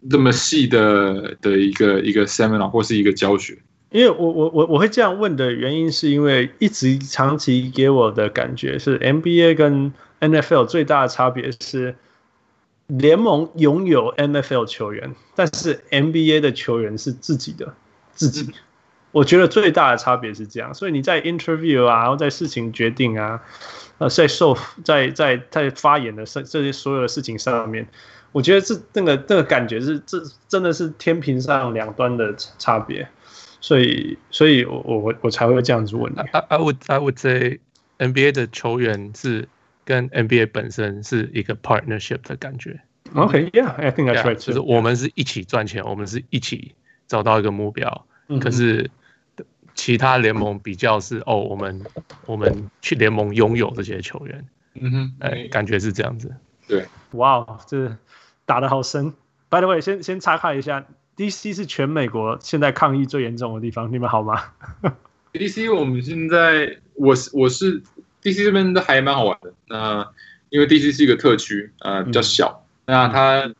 [0.00, 3.58] 那么细的的一个一个 seminar 或是一个教学。
[3.90, 11.96] 因为我我我我会这样问的原因，是因为一直长期给我的感觉是 NBA 跟 NFL 最大的差别是
[12.86, 17.74] 联盟拥有 NFL 球员，但是 NBA 的球员是自己的
[18.12, 18.50] 自己。
[19.10, 23.42] 我觉得最大的差别是这样，所以你在 interview 啊，然后在事情决定啊，
[23.96, 27.88] 呃，在受在在在发言的这这些所有的事情上面，
[28.32, 33.08] 我觉得这那个那个感觉是这真的是天平上两端的差别，
[33.62, 36.18] 所以所以我我我才会这样子问你。
[36.18, 37.60] I I would I would say
[37.98, 39.48] NBA 的球员是
[39.86, 42.78] 跟 NBA 本身是一个 partnership 的感觉。
[43.14, 46.74] OK，Yeah，I think that's right，就是我们是一起赚钱，我们是一起
[47.06, 48.06] 找到一个目标，
[48.38, 48.90] 可是。
[49.78, 51.80] 其他联盟比较是哦，我们
[52.26, 56.34] 我们去联盟拥有这些球员，嗯哼，哎，感觉是这样子。
[56.66, 57.96] 对，哇，这
[58.44, 59.14] 打得好深。
[59.48, 60.84] By the way，先先查看一下
[61.16, 64.42] ，DC 是全美国现在抗议最严重的地方，你们好吗
[65.32, 67.80] ？DC 我们现在，我是我是
[68.20, 69.54] DC 这边都还蛮好玩的。
[69.68, 70.04] 那
[70.48, 73.54] 因为 DC 是一个特区，呃，比较小，嗯、那它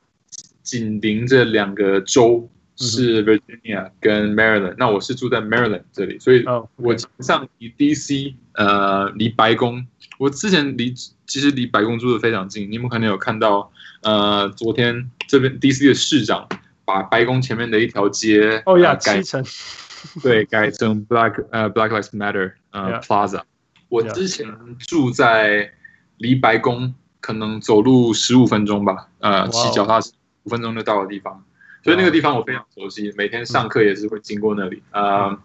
[0.62, 2.50] 紧邻着两个州。
[2.78, 6.44] 是 Virginia 跟 Maryland，那我是住在 Maryland 这里，所以
[6.76, 9.84] 我基本上离 DC 呃离白宫，
[10.18, 10.94] 我之前离
[11.26, 13.70] 其实离白宫住的非常近，你们可能有看到
[14.02, 16.48] 呃昨天这边 DC 的市长
[16.84, 19.44] 把白宫前面的一条街哦呀改成
[20.22, 23.42] 对改成 Black 呃 Black Lives Matter 呃 Plaza，
[23.88, 24.46] 我之前
[24.78, 25.72] 住在
[26.18, 30.10] 离白宫可能走路十五分钟吧，呃骑脚踏车
[30.44, 31.44] 五分钟就到的地方。
[31.84, 34.82] 所以那个地方我非常熟悉，每天上课也是会经过那里。
[34.90, 35.38] 呃、嗯，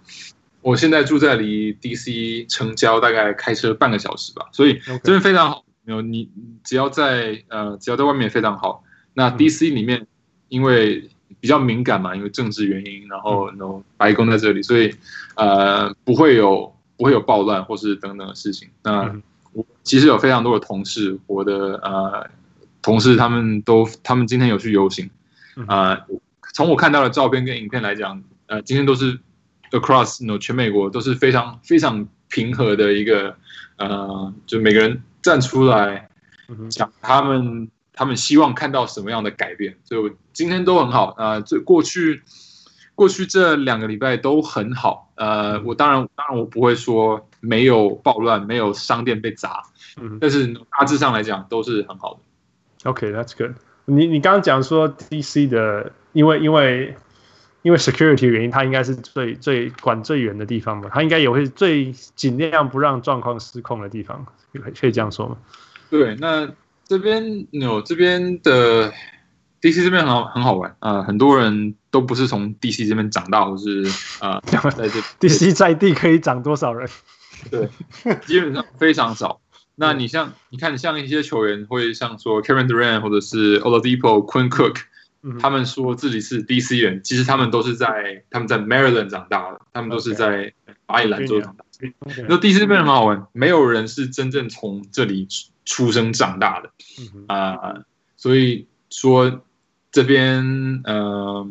[0.61, 5.63] 我现在住在离 DC 城郊大概开车半个小时吧，所以这边非常好。
[5.85, 6.29] 有你
[6.63, 8.83] 只要在呃只要在外面非常好。
[9.13, 10.07] 那 DC 里面
[10.49, 14.93] 因为比较敏感嘛，因为政治原因，然后然后白宫在这里，所以
[15.35, 18.69] 呃不会有不会有暴乱或是等等的事情。
[18.81, 19.13] 那
[19.51, 22.29] 我其实有非常多的同事，我的呃
[22.81, 25.09] 同事他们都他们今天有去游行。
[25.67, 26.07] 啊，
[26.53, 29.19] 从、呃、我看到的照片跟影片来讲，呃，今天都是
[29.71, 33.35] across no 全美国都是非常非常平和的一个，
[33.77, 36.07] 呃，就每个人站出来
[36.69, 41.41] 讲他们他们希望看到什么样的改变，所以我今天都很好啊。
[41.41, 42.21] 这、呃、过去
[42.95, 49.63] 过去这两个礼拜都很好，呃，我当然当然我不会说没有暴乱，没有商店被砸，
[50.21, 52.89] 但是大致上来讲都是很好的。
[52.89, 53.55] OK，that's good。
[53.85, 56.95] 你你刚刚讲说 DC 的，因为因为
[57.61, 64.25] 因为 security 原因，它应该是最最管最远的地方嘛，它应该也会最尽量不让状况失控的地方，
[64.79, 65.37] 可以这样说吗？
[65.89, 66.49] 对，那
[66.85, 68.91] 这边有这边的
[69.61, 73.85] DC 这边很好很好玩啊、呃，很多人都不是从 DC 这边长大，或是
[74.19, 76.89] 啊、呃、 在这 DC 在地可以长多少人？
[77.49, 77.69] 对，
[78.25, 79.39] 基本上非常少。
[79.75, 84.77] 那你像你看，像一些球员会像说 Kevin Durant 或者是 Oladipo、Quinn Cook，
[85.39, 90.53] 他们说自己是 DC 人，其实他们都是在他们在 Maryland 长大的，他们都是在
[90.85, 91.63] 巴黎兰州长大。
[92.27, 95.27] 那 DC 这边很好玩，没有人是真正从这里
[95.63, 96.69] 出生长大的。
[97.27, 97.85] 啊、呃，
[98.17, 99.43] 所以说
[99.91, 100.43] 这边
[100.83, 101.47] 嗯、呃，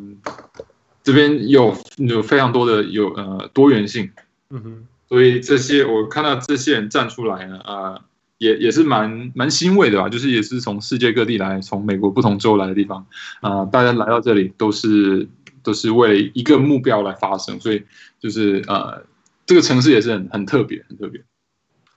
[1.03, 4.11] 这边有有非常多的有呃多元性，
[4.51, 7.75] 嗯哼，所以这些我看到这些人站出来呢啊。
[7.75, 8.03] 呃
[8.43, 13.07] 也也是蛮蛮欣慰的吧，就是也是从世界各地来，从美国不同州来的地方，
[13.41, 15.29] 啊、呃，大家来到这里都是
[15.63, 17.85] 都是为了一个目标来发声，所以
[18.19, 19.05] 就是呃，
[19.47, 21.23] 这个城市也是很很特别，很特别。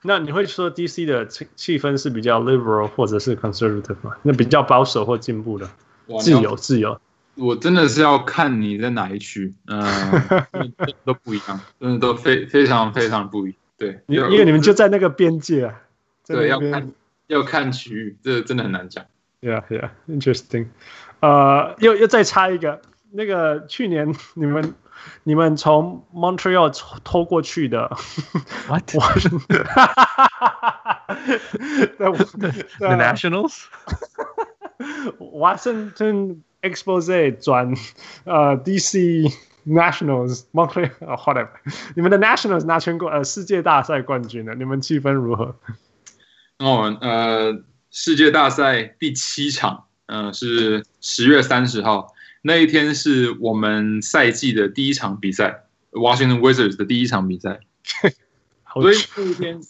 [0.02, 4.12] 那你会说 DC 的气气氛是比较 liberal 或者是 conservative 吗？
[4.22, 5.68] 那比较保守或进步的？
[6.20, 7.00] 自由自由。
[7.34, 10.42] 我真的是要看你在哪一区，嗯、呃，
[11.04, 13.58] 都不一样，真的都非非常非常不一样。
[13.76, 15.82] 对，因为因为你们就在那个边界啊。
[16.26, 16.92] 对，要看
[17.28, 19.04] 要看区域，这真的很难讲。
[19.40, 20.68] Yeah, yeah, interesting.
[21.20, 22.80] 呃，又又再插一个，
[23.12, 24.74] 那个去年你们
[25.22, 26.70] 你们从 Montreal
[27.04, 27.96] 偷过去的
[28.68, 28.86] ，What?
[31.96, 33.66] the, the Nationals?
[35.18, 37.74] Washington Expose 转
[38.24, 39.32] 呃 DC
[39.66, 41.48] Nationals Montreal whatever，
[41.94, 45.54] 你们的 Nationals 拿全国呃世界大赛冠军了，你们气氛如何？
[46.58, 57.60] 哦，呃，世界大赛第七场，嗯、呃，是十月三十号那一天，是我们赛季的第一场比赛，Washington Wizards 的第一场比赛。
[58.74, 59.60] 所以那一天，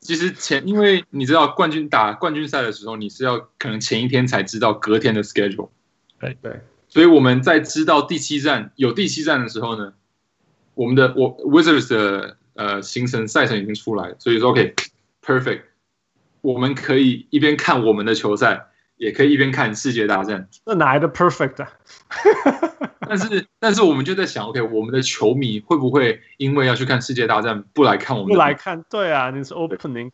[0.00, 5.70] 其实前，因为你知道冠军打冠军赛的时候，你是要可能前一天才知道隔天的 schedule。
[6.20, 9.94] 对对，所以我们在知道第七站有第七站的时候呢，
[10.74, 15.62] 我们的我 Wizards 的呃行程赛程已经出来了，所以说 OK，perfect。
[16.42, 18.66] 我们可以一边看我们的球赛，
[18.98, 20.48] 也可以一边看世界大战。
[20.66, 21.72] 那哪来的 perfect 啊？
[23.08, 28.32] 但是，但是我们就在想，OK，我们的球迷会不会因为要去看世界大战，不来看我们？
[28.32, 30.10] 不来看，对啊，你是 opening。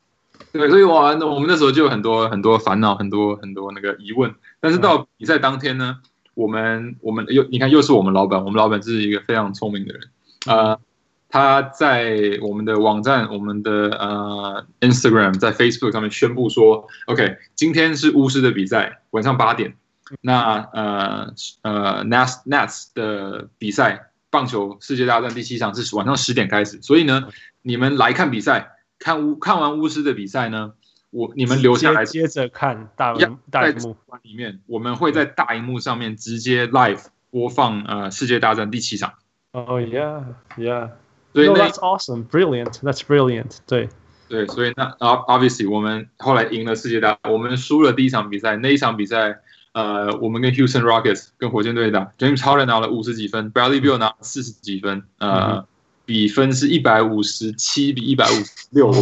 [0.52, 4.34] 对，所以我我们那时候就有很多很多烦恼，很多很多那个疑问。
[4.60, 5.98] 但是到比赛当天呢，
[6.34, 10.02] 我们我们又你看，又是我们老板，我们老板是一个非常聪明的人
[10.46, 10.54] 啊。
[10.72, 10.80] 呃
[11.28, 19.74] 他在我们的网站、我们的呃 Instagram、在 Facebook 上面宣布说：“OK，今天是巫师的比赛，晚上八点。
[20.22, 26.80] 那呃呃 Nats Nats 的比赛，棒球世界大战第七场是晚上十点开始。
[26.80, 27.28] 所以呢，
[27.60, 30.72] 你们来看比赛，看巫看完巫师的比赛呢，
[31.10, 33.14] 我你们留下来接着看大
[33.50, 39.12] 大荧幕里面，我们会在大荧幕上面直接 live 播放呃世界大战第七场。
[39.52, 40.24] 哦、oh, yeah,
[40.56, 40.90] yeah.
[41.32, 42.72] 所以 no, that's awesome, brilliant.
[42.80, 43.58] That's brilliant.
[43.66, 43.88] 对
[44.28, 48.56] 对，所以那 obviously 我们后来赢了世界大，我们输了第一场比赛。
[48.56, 49.38] 那一场比赛，
[49.72, 55.28] 呃，我们跟 Houston Rockets 跟火箭队打，James Harden 拿了五十几分，Bradley Bill 拿四十几分，呃。
[55.28, 55.64] Mm -hmm.
[56.08, 58.94] 比分是一百五十七比一百五十六，我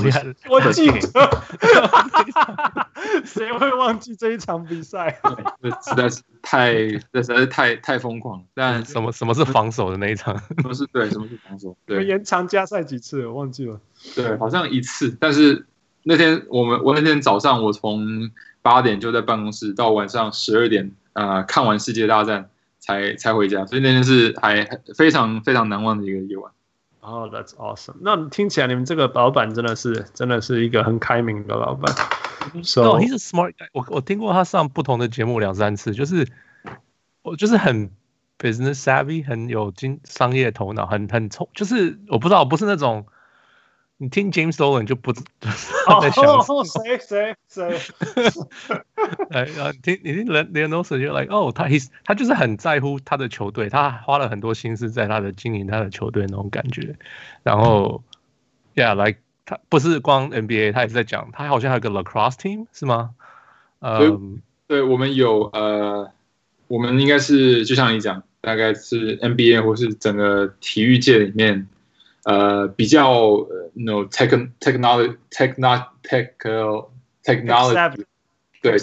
[0.50, 0.98] 我记得，
[3.24, 5.16] 谁会忘记这一场比赛？
[5.62, 6.74] 这实在是太，
[7.12, 8.44] 这实在是太太疯狂了。
[8.54, 10.36] 但什么什么是防守的那一场？
[10.36, 11.08] 什么是对？
[11.08, 11.76] 什么是防守？
[11.86, 13.24] 对，延长加赛几次？
[13.28, 13.80] 我忘记了。
[14.16, 15.16] 对，好像一次。
[15.20, 15.64] 但是
[16.02, 23.64] 那天我们，我那天早上我从八点就在办公室，到晚上十二点啊、呃，看完世界大战才才回家。
[23.64, 26.50] 所以那天是还非常非常难忘的一个夜晚。
[27.06, 27.94] 哦、oh,，That's awesome！
[28.00, 31.94] 那听起来你们这个老板真的是真的是一个很开明的老板。
[32.64, 33.68] So, no, he's a smart guy。
[33.72, 36.26] 我我听过他上不同的节目两三次，就是
[37.22, 37.92] 我就是很
[38.38, 43.06] business savvy，很有经商业头脑，很很聪，就是我不知道，不是那种。
[43.98, 45.22] 你听 James Dolan 就不知
[45.88, 46.24] 道在想
[46.64, 47.80] 谁谁谁？
[49.30, 56.94] 哎啊，听你听 Leonard 就 like 哦，他 he 他就是很在乎他的球队，他花了很多心思在他的经营他的球队那种感觉。
[57.42, 58.02] 然后
[58.74, 63.10] ，Yeah，like 他不是光 NBA，他也是在讲，他好像还有个 Lacrosse team 是吗？
[63.80, 66.10] 嗯，对，我们有呃，
[66.68, 71.66] 我们应该是就像你讲，大概是 NBA 或是整个体育界里面。
[72.26, 76.32] 呃，比较 no tech technology techno tech
[77.22, 78.04] technology
[78.60, 78.76] 对，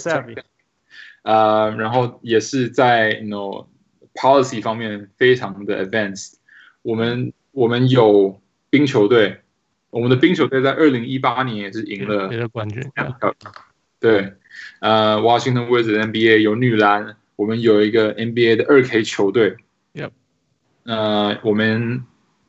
[1.24, 3.68] 呃，然后也是在 no
[4.14, 6.36] policy 方面非常的 advanced。
[6.84, 8.40] 我们我们有
[8.70, 9.42] 冰球队，
[9.90, 12.82] 我们的冰球队在二零一八年也是赢了冠军。
[14.00, 14.36] 对，
[14.80, 19.58] 呃，Washington Wizards NBA 有女篮，我们有一个 NBA 的二 K 球队。
[19.94, 20.12] Yep，
[20.86, 22.06] 呃，我们。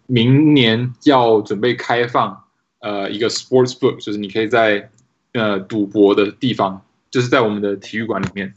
[0.07, 2.45] 明年要准备开放，
[2.81, 4.91] 呃，一个 sports book，就是你可以在
[5.33, 8.55] 呃赌博的地方，就是在我们的体育馆里面。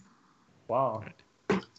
[0.68, 1.02] 哇、wow.，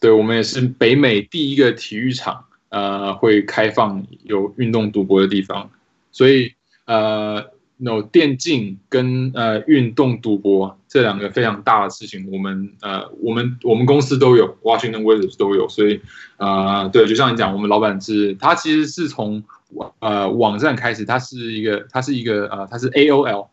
[0.01, 5.71] 对，我们也是北美第一个体育场，呃，会开放有运动赌博的地方。
[6.13, 6.55] 所以
[6.87, 7.51] 呃。
[7.81, 16.01] no 电竞跟呃运动赌博这两个非常大的事情，我们呃我们我们公司都有，Washington Wizards 都有，所以
[16.39, 19.45] 啊、呃、对，就像你讲，我们老板是他其实是从网
[20.01, 23.49] 呃网站开始，它是一个它是一个呃它是 AOL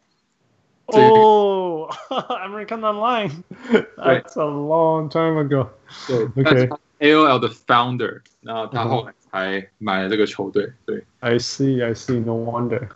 [0.87, 5.69] 哦、oh,，American Online，That's a long time ago。
[6.07, 10.71] 对，OK AOL 的 founder，然后他后来才买了这个球队。
[10.85, 12.87] 对，I see，I see，no wonder。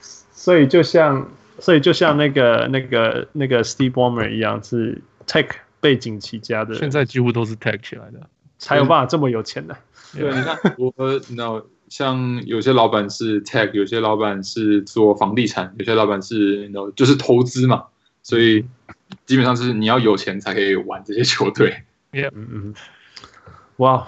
[0.00, 5.48] 所以就像，所以就像那个那个那个 Steve Ballmer 一样，是 Tech
[5.80, 6.76] 背景起家的。
[6.76, 8.20] 现在几乎都是 Tech 起来的，
[8.58, 9.76] 才有办法这么有钱的。
[10.14, 11.60] 对，你看我，你知道，
[11.92, 17.84] 像有些老板是 Tech，有些老板是做房地产，有些老板是，就是投资嘛。
[18.22, 18.64] 所以
[19.26, 21.82] 基本上是你要有钱才可以玩这些球队。
[22.12, 22.74] Yeah，嗯嗯，
[23.76, 24.06] 哇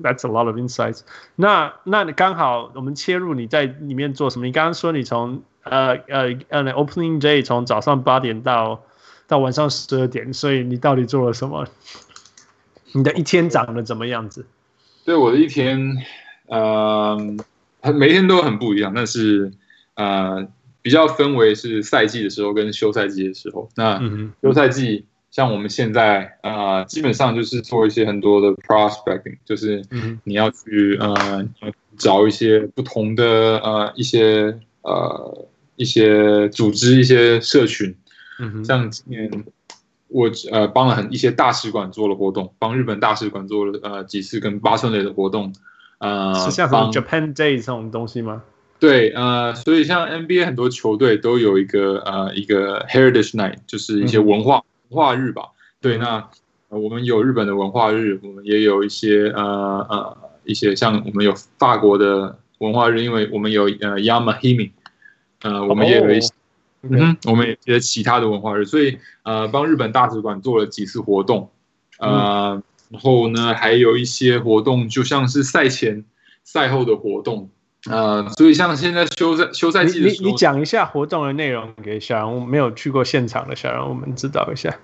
[0.00, 1.00] ，That's a lot of insights
[1.34, 1.74] 那。
[1.82, 4.46] 那那刚好我们切入你在里面做什么？
[4.46, 8.84] 你刚刚说你从呃呃呃 opening day 从早上八点到
[9.26, 11.66] 到晚上十二点，所以你到底做了什么？
[12.92, 14.46] 你的一天长得怎么样子？
[15.04, 15.96] 对，我的一天，
[16.48, 17.16] 呃，
[17.94, 19.52] 每天都很不一样，但是
[19.94, 20.46] 呃
[20.82, 23.68] 比较分为是赛季的时候跟休赛季的时候。
[23.76, 24.00] 那
[24.42, 25.04] 休赛季。
[25.30, 29.84] 像我们现在啊、呃，基本上就是做一些很多的 prospecting，就是
[30.24, 31.46] 你要去呃
[31.98, 35.46] 找一些不同的呃一些呃
[35.76, 37.94] 一些组织、一些社群。
[38.40, 39.44] 嗯，像今年
[40.08, 45.52] 我呃帮了很一些大使馆做了活动，帮日本大使馆做了呃几次跟八村垒的活动。
[45.98, 48.42] 呃，是像什么 Japan Day 这种东西吗？
[48.80, 54.58] 对，呃，所以像 NBA 很多球队都有一个呃一个 Heritage Night，就是一些文化。
[54.58, 55.50] 嗯文化日吧，
[55.82, 56.30] 对，那
[56.70, 64.70] 我们有日本的文化日，我们也有一些呃呃一些像我们有法国的文化日，因为我们有呃 Yamahimi，
[65.42, 66.32] 呃我们也有一些，
[66.80, 67.32] 嗯、oh.
[67.32, 71.50] 我们也有其他的文化日，所以呃帮日本大使馆做了几次活动，
[71.98, 76.04] 呃、嗯、然后呢还有一些活动，就像是赛前
[76.44, 77.50] 赛后的活动，
[77.90, 84.74] 呃所以像现在休赛休赛季的时候，你你讲一下活动的内容给小杨，我没有去过现场的小杨，我们知道一下。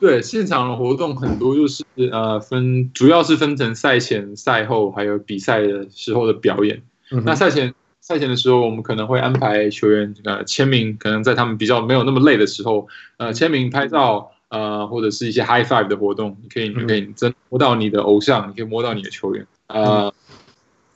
[0.00, 6.82] 对，现场的活动很多，就是呃分，主要是分成赛前、赛后，还有比赛的时候的表演。
[7.10, 12.86] 嗯、那赛前赛前的时候，我们可能会安排球员呃签名，可能在他们比较没有那么累的时候，
[13.16, 19.44] 呃签名、拍照，呃或者是一些 high five 的活动，你可以你可以真摸到你的偶像，你可以摸到你的球员。
[19.66, 20.14] 呃，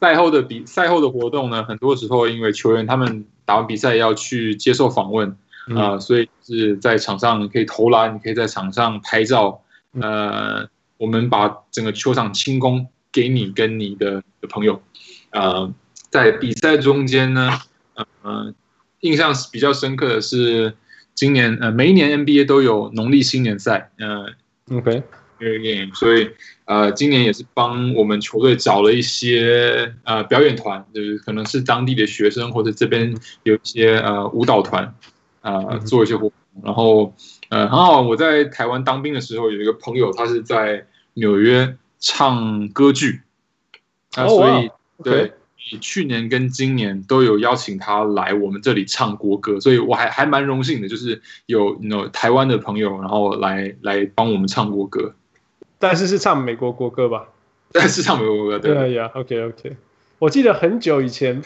[0.00, 5.36] 赛后的比赛后的活动呢，很多时候因为球员他们打完比赛要去接受访问。
[5.76, 9.60] 啊、呃，所以是在场上你可以投篮，你可以在场上拍照。
[10.00, 14.80] 呃，我们把整个球场清空给你跟你的的朋友。
[15.30, 15.70] 呃，
[16.08, 17.50] 在比赛中间呢，
[18.22, 18.54] 呃，
[19.00, 20.74] 印象比较深刻的是
[21.18, 23.90] 今年呃每一年 NBA 都有农历新年赛。
[23.98, 24.26] 呃
[24.76, 25.02] ，OK，
[25.94, 26.30] 所以
[26.64, 33.12] 呃今年也是帮我们球队找了一些呃表演团，就是可能是当地的学生或者这边
[33.42, 34.94] 有一些呃舞蹈团。
[35.40, 37.14] 呃，做一些活动，然后
[37.48, 38.02] 呃，很好。
[38.02, 43.22] 我在台湾当兵的时候，有一个朋友，他是在纽约唱歌剧，
[44.14, 44.36] 啊、oh.
[44.36, 44.70] 所以
[45.02, 45.32] 对.
[45.80, 55.14] 去年跟今年都有邀请他来我们这里唱国歌，所以我还还蛮荣幸的，就是有有台湾的朋友，然后来来帮我们唱国歌。
[55.78, 57.28] 但是是唱美国国歌吧？
[57.72, 59.10] 但是唱美国国歌，对呀。
[59.14, 59.76] OK OK，
[60.18, 61.42] 我记得很久以前，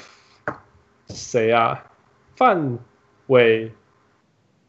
[1.08, 1.84] 谁啊？
[2.36, 2.78] 范
[3.26, 3.72] 伟。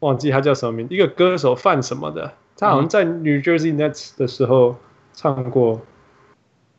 [0.00, 4.76] 忘记他叫什么名，一个歌手范什么的，他好像在 New Jersey Nets 的时候
[5.14, 5.80] 唱过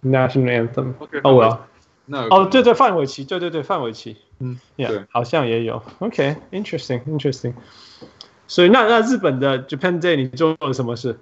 [0.03, 0.93] National Anthem。
[1.23, 1.65] 哦，我
[2.07, 5.81] 要，哦，对对，范玮琪，对对对，范玮琪，嗯，Yeah，好像也有。
[5.99, 7.53] OK，Interesting，Interesting。
[8.47, 11.17] 所以那那日本的 Japan Day 你做了什么事？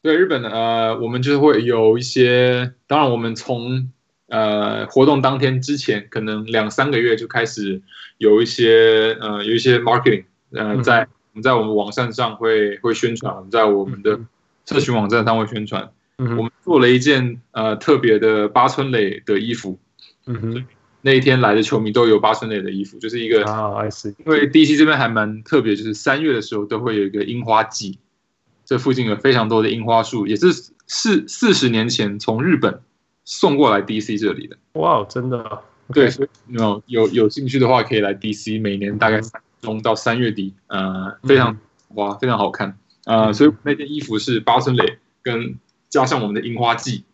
[0.00, 3.90] 对，日本的呃，我们就会有一些，当然我们从
[4.28, 7.82] 呃活动当天之前，可能两三个月就开始
[8.16, 10.24] 有一些呃有一些 marketing。
[10.52, 14.18] 呃，在我们在我们网站上会会宣传，我们在我们的
[14.64, 15.90] 社群网站上会宣传。
[16.18, 19.78] 嗯，我们做了一件呃特别的八村垒的衣服。
[20.26, 20.66] 嗯哼，
[21.00, 24.14] 那一天来的球迷都有八村垒的衣服，就是一个啊，I see。
[24.18, 27.98] 因为 DC 这边还蛮特别，就是三月的时候都会有一个樱花季，
[28.64, 30.52] 这附近有非常多的樱花树，也是
[30.86, 32.80] 四四十年前从日本
[33.24, 34.56] 送过来 DC 这里的。
[34.74, 35.62] 哇，真的？
[35.94, 39.40] 对，所以有有有兴趣的话，可以来 DC，每年大概三。
[39.60, 41.58] 中到三月底，呃，非常、嗯、
[41.96, 45.56] 哇，非常好看，呃，所以那件衣服是八村垒跟
[45.88, 47.04] 加上我们的樱花季。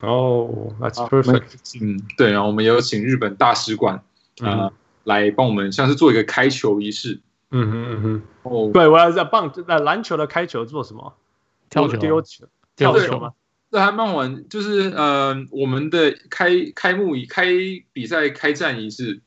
[0.00, 1.80] 哦、oh,，That's perfect。
[1.80, 4.02] 嗯，对，然后我们也有请日本大使馆
[4.40, 4.70] 呃，
[5.04, 7.20] 来帮我们像是做一个开球仪式。
[7.50, 8.22] 嗯哼嗯哼。
[8.42, 11.14] 哦，对，我要在棒那篮球的开球做什么？
[11.70, 11.96] 跳球？
[11.96, 12.46] 丢球？
[12.76, 13.32] 跳球吗？
[13.70, 17.46] 这还蛮好玩，就是呃，我们的开开幕仪、开
[17.92, 19.22] 比赛开战仪式，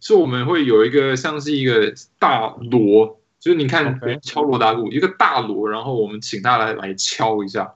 [0.00, 7.74] 是我们会有一个像是一个大锣，就是你看敲锣打鼓一个大锣，然后我们请他来来敲一下。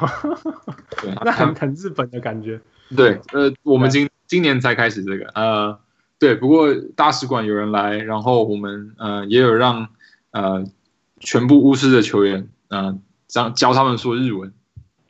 [1.02, 2.60] 对，那很很日本的感觉。
[2.96, 5.78] 对，呃，我们今今年才开始这个，呃，
[6.18, 9.88] 对，不过大使馆有人来，然后我们呃也有让
[10.30, 10.64] 呃
[11.20, 14.52] 全部巫师的球员，嗯、呃，教教他们说日文。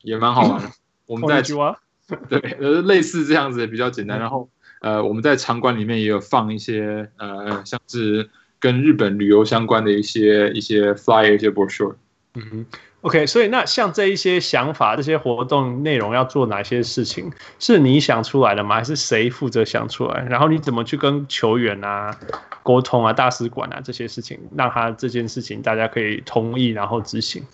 [0.03, 0.71] 也蛮好玩的，
[1.07, 1.43] 我们在
[2.31, 4.21] 对，呃，类似这样子也比较简单。
[4.21, 4.49] 然后，
[4.81, 8.31] 呃，我们在场馆里面也有放一些，呃，像是
[8.61, 11.97] 跟日本旅游相关的一些一些 flyer 一些 brochure。
[12.35, 12.67] 嗯哼
[13.07, 17.31] ，OK，所以那像这一些想法，这些活动内容要做哪些事情，
[17.61, 18.75] 是你想出来的吗？
[18.75, 20.27] 还是谁负责想出来？
[20.29, 22.19] 然后你怎么去跟球员啊
[22.65, 27.45] 沟通啊、大使馆啊这些事情，让他这件事情大家可以同意，然后执行？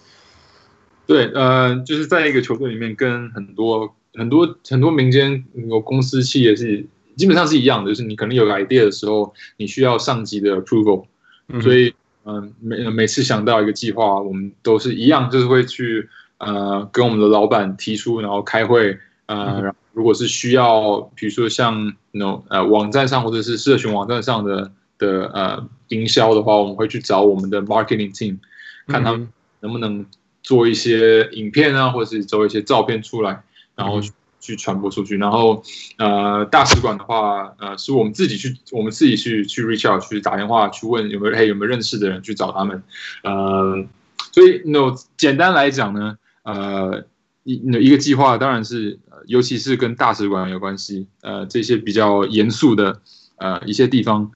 [1.07, 6.87] 对，呃，就是在一个球队里面，跟很多很多很多民间有公司企业是
[7.17, 11.05] 基本上是一样的，就是你可能有个 idea 的时候，你需要上级的 approval，
[11.49, 11.93] 嗯，所以，
[12.25, 16.09] 嗯、呃，每每次想到一个计划，我们都是一样，就是会去
[16.39, 28.39] 呃跟我们的老板提出，然后开会，呃，嗯、如果是需要，比如说像那种呃网站上或者是社群网站上的的呃营销的话，我们会去找我们的 marketing team，
[28.87, 29.29] 看他们
[29.61, 30.05] 能不能。
[30.45, 33.45] 做一些影片啊，或者是做一些照片出来，
[33.77, 34.11] 然后去
[34.57, 35.17] 传播出去。
[35.17, 35.63] 然后，
[35.99, 42.83] 呃，大使馆的话，呃，是我们自己去，我们自己去去 reach out，去打电话去问有没有，嘿，有没有认识的人去找他们。
[43.23, 43.87] 呃，
[44.33, 47.05] 所以，no，简单来讲呢，呃，
[47.45, 53.01] 一一个计划当然是，尤其是跟大使馆有关系，呃，这些比较严肃的，
[53.37, 54.31] 呃，一些地方，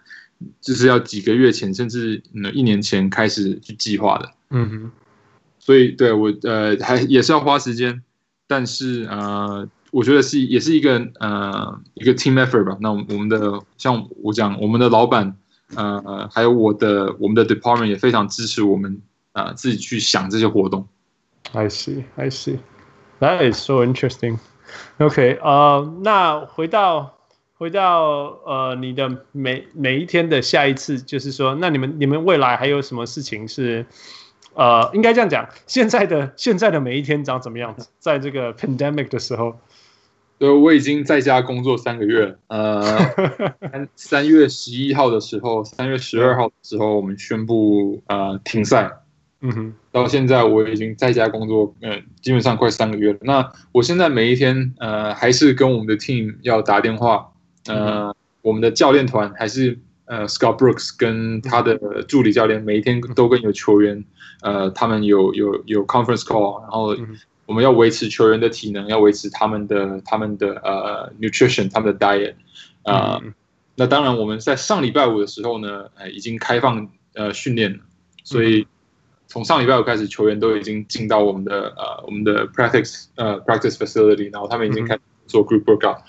[0.61, 2.23] 就是要几个月前，甚至
[2.55, 4.31] 一年前开始去计划的。
[4.51, 4.91] 嗯哼。
[5.59, 8.01] 所以对我呃还也是要花时间，
[8.47, 12.77] 但是呃我觉得是也是一个呃一个 team effort 吧。
[12.83, 15.35] 那我们的像我讲，我们的老板
[15.75, 19.01] 呃还有我的我们的 department 也非常支持我们
[19.33, 20.87] 啊、自己去想这些活动。
[21.53, 22.59] I see, I see.
[23.21, 24.39] That is so interesting.
[24.99, 27.15] OK，呃，那回到
[27.55, 33.87] 回到呃你的每每一天的下一次，就是说，那你们你们未来还有什么事情是？
[34.59, 37.89] 呃，应该这样讲，现在的现在的每一天长怎么样子？
[37.99, 39.61] 在这个 pandemic 的时候，
[40.39, 42.39] 对，我已经在家工作三个月了。
[42.49, 42.87] 呃，
[43.97, 48.91] 三月十一号的时候，三月十二号的时候，我们宣布呃停赛。
[49.41, 53.19] 嗯哼，到现在我已经在家工作，嗯、呃，基本上快三个月了。
[53.23, 57.33] 那我现在每一天呃，还是跟我们的 team 要打电话，
[57.67, 59.79] 呃，嗯、我们的教练团还是。
[60.09, 61.77] 呃，Scott Brooks 跟他的
[62.07, 64.05] 助理教练每一天都跟有球员，
[64.41, 66.95] 呃，他们有有有 conference call，然后
[67.47, 72.35] 我们要维持球员的体能，要维持他们的他们的呃 nutrition，他们的 diet，
[72.83, 73.23] 啊、呃，
[73.77, 77.79] 那当然我们在上礼拜五的时候呢，呃，已经开放呃训练了，
[78.25, 78.67] 所以
[79.27, 86.01] 从上礼拜五开始，球员都已经进到我们的呃我们的 practice 呃 practice facility，然后他们已经开始做 group workout，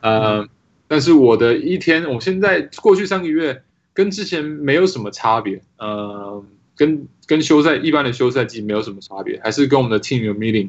[0.00, 0.48] 呃。
[0.88, 3.62] 但是我的一天，我现在过去三个月
[3.94, 6.44] 跟之前没有什么差别，呃，
[6.76, 10.68] 跟跟休赛一般的休赛季没有什么差别，还是跟我们的 team 有 meeting，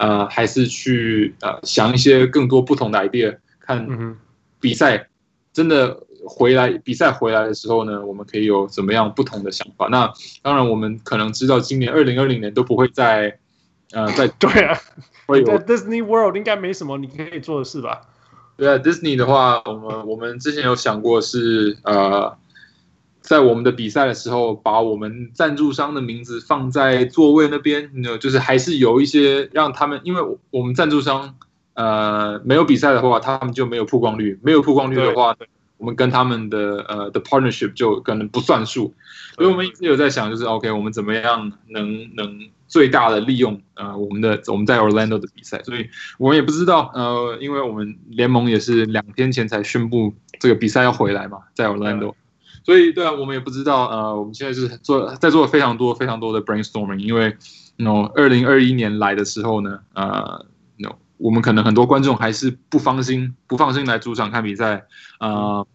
[0.00, 3.86] 呃，还是去呃想一些更多不同的 idea，看
[4.58, 5.08] 比赛
[5.52, 5.94] 真的
[6.26, 9.88] 回来，比赛回来的时候呢，我们可以有怎么样不同的想法。
[9.88, 13.38] 那当然，我们可能知道今年二零二零年都不会再
[13.92, 14.78] 呃在对啊，
[15.28, 18.00] 在 Disney World 应该没什么你可以做的事吧。
[18.56, 22.34] 对啊，Disney 的话，我们我们之前有想过是呃，
[23.20, 31.36] 在我们的比赛的时候，把我们赞助商的名字放在座位那边，那就是还是有一些让他们，因为我们赞助商
[31.74, 35.36] 呃没有比赛的话，他们就没有曝光率，没有曝光率的话，
[35.76, 38.94] 我们跟他们的呃的 partnership 就可能不算数，
[39.36, 42.50] 所以我们一直有在想，就是 OK，我们怎么样能能。
[42.70, 52.14] 最大的利用，呃，我们的我们在 Orlando 的比赛，所以我们也不知道，呃，因为我们联盟也是两天前才宣布这个比赛要回来嘛，在 Orlando，
[52.62, 57.36] 所以对啊，我们也不知道，呃，我们现在是做在做非常多非常多的 brainstorming，因为
[57.76, 60.46] ，no，二零二一年来的时候呢，呃
[60.78, 64.86] ，no，我们可能很多观众还是不放心不放心来主场看比赛，
[65.20, 65.66] 呃，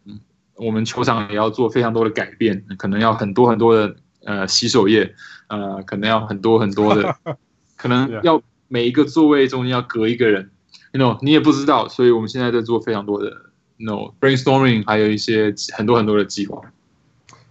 [0.55, 3.95] 我们球场也要做非常多的改变，可能要很多很多的。
[4.27, 5.13] 呃，洗手液，
[5.49, 7.15] 呃，可能要很多很多的，
[7.77, 10.49] 可能要每一个座位中间要隔一个人
[10.93, 13.31] ，you know，你也不知道，所以我们现在在做非常多的
[13.77, 16.61] no brainstorming，还有一些很多很多的计划。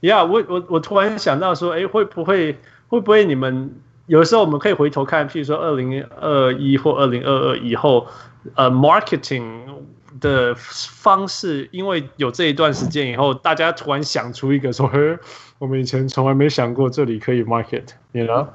[0.01, 2.59] Yeah，我我我突然想到说，哎，会不会
[2.89, 3.75] 会不会你们
[4.07, 8.07] 有时候我们可以回头看，譬如说二零二一或二零二二以后，
[8.55, 9.63] 呃，marketing
[10.21, 15.19] 的方式，因为有这一段时间以后，大家突然想出一个说，嘿，
[15.59, 18.49] 我们以前从来没想过这里可以 market，you know？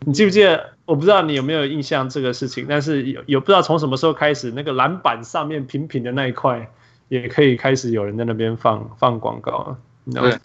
[0.00, 0.70] 你记不记得？
[0.86, 6.70] 我不知道你有没有印象这个事情，但是有有不知道从什么时候开始，那个篮板上面平平的那一块
[7.08, 9.78] 也可以开始有人在那边放放广告了。
[10.20, 10.38] 对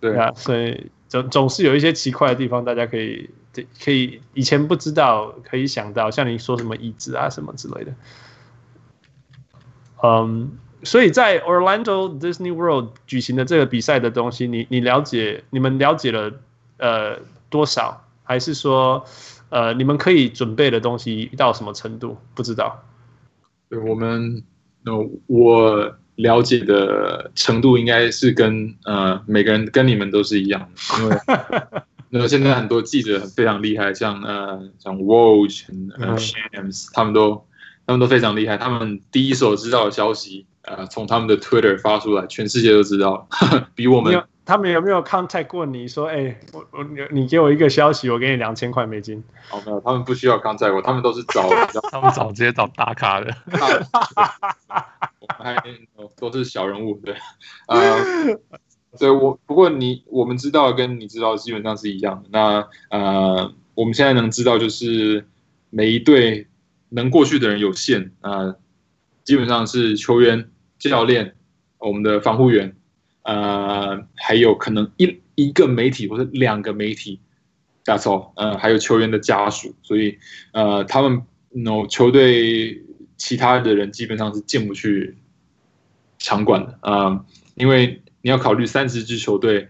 [0.00, 3.30] 对啊，所以总总是有一些奇怪的地方，大家可以
[3.82, 7.94] 可以以前不知道，可以想到，像你说什么椅子啊什么之类的。
[10.02, 16.32] 嗯，所以在 Orlando Disney World 举行的这个比赛的东西，你你了解，你们了解了
[16.78, 18.02] 呃多少？
[18.28, 19.04] 还是说，
[19.50, 22.18] 呃，你们可以准备的东西到什么程度？
[22.34, 22.82] 不知道。
[23.70, 24.42] 对，我们，
[24.82, 24.92] 那
[25.28, 31.16] 我了解的程度应该是跟呃每个人跟你们都是一样的，因为
[32.10, 35.64] 那现在很多记者非常厉害，像呃像 Woj、
[35.98, 37.46] 呃、Shams，他们都
[37.86, 43.28] 他们都非常厉害，他们第一手知道的消息，呃，从他们的 Twitter 发出来，全世界都知道，
[43.74, 44.22] 比我们。
[44.46, 49.20] 他们有没有 contact 过你说，哎、欸，我我你你给我一个消息，我给你两千块美金？
[49.50, 51.50] 哦，没有，他们不需要 contact 我，他们都是找，
[51.90, 53.34] 他们找直接找大咖的，
[55.28, 55.56] 还
[56.16, 57.14] 都是小人物，对，
[57.66, 58.40] 啊、呃，
[58.98, 62.28] 对我不过你我们知道跟你知道基本上是一样的。
[62.32, 65.26] 那呃，我们现在能知道就是
[65.70, 66.46] 每一队
[66.88, 68.54] 能过去的人有限啊、
[69.24, 71.34] 基本上是球员、教练、
[71.78, 72.76] 我们的防护员。
[73.22, 77.20] 呃，还有可能一一个媒体或者两个媒体
[77.84, 78.30] ，That's all。
[78.36, 80.16] 呃，还有球员的家属，所以
[80.52, 82.84] 呃，他们 no 球队
[83.16, 85.16] 其他的人基本上是进不去
[86.18, 89.68] 场馆的啊，因为你要考虑三十支球队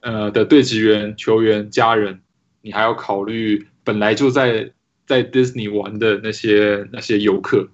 [0.00, 2.20] 呃的队职员、球员、家人，
[2.62, 4.72] 你还要考虑本来就在
[5.06, 7.68] 在 Disney 玩的那些那些游客。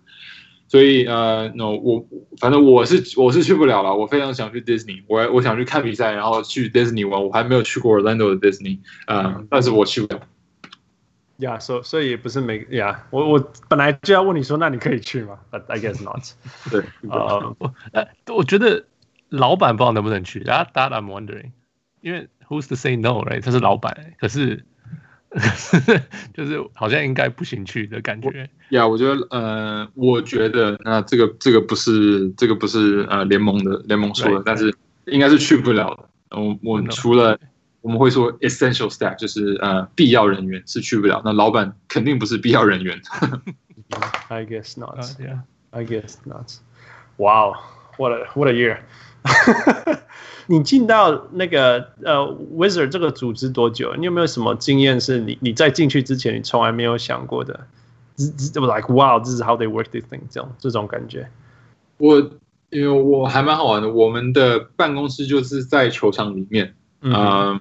[0.68, 2.06] 所以呃，no，我
[2.38, 3.92] 反正我是我是去不了了。
[3.92, 7.24] 我非常想去 Disney，我我想去看比赛，然后去 Disney 玩。
[7.24, 10.20] 我还没有去过 Orlando 的 Disney，呃，但是我去不了。
[11.40, 16.22] 呀，所所以也不是每呀，yeah, 我我本来就要问你说，那你可以去吗？But I guess not。
[16.70, 17.74] 对，呃，我
[18.36, 18.84] 我觉得
[19.28, 20.40] 老板不知道能不能去。
[20.44, 21.50] That that I'm wondering，
[22.00, 23.42] 因为 Who's to say no，right？
[23.42, 24.64] 他是老板，可是。
[26.34, 28.50] 就是好像应该不行去的感觉。
[28.70, 34.74] 呀，我觉得，呃，我觉得，那这个这个不是这个不是呃联盟的联盟说的，但是
[35.04, 36.36] 应该是去不了的。
[36.36, 37.38] 我我除了
[37.82, 41.22] 我们会说 essential staff，就是呃必要人员是去不了。
[41.24, 43.00] 那老板肯定不是必要人员。
[44.28, 44.98] I guess not.
[45.18, 46.52] Yeah, I guess not.
[47.16, 47.54] Wow,
[47.96, 48.78] what a what a year.
[50.46, 52.16] 你进到那个呃
[52.56, 53.94] Wizard 这个组织多久？
[53.96, 57.66] 你有没有什么经验是你你在进去之前你从来没有想过的
[58.16, 61.30] ？Like wow, this is how they work this thing 这种这种感觉。
[61.98, 62.18] 我
[62.70, 67.60] 因为我还蛮好玩的，我们的办公室就是在球场里面，嗯、呃，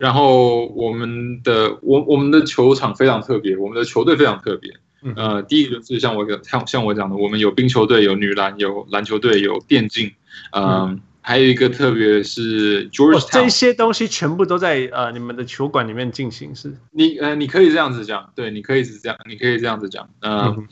[0.00, 4.72] 然后我们的我我们的球场非常特别，我们的球队非常特别。
[5.14, 10.10] 呃，第一个就是像我像像我讲的，我们有冰球队，有女篮，有篮球队，有电竞，
[10.52, 10.88] 嗯、呃。
[10.90, 16.74] 嗯还有一个特别是 Georgetown，这些东西全部都在呃你们的球馆里面进行是？
[16.92, 20.08] 你呃你可以这样子讲，对，你可以是这样，你可以这样子讲。
[20.22, 20.66] 呃，嗯、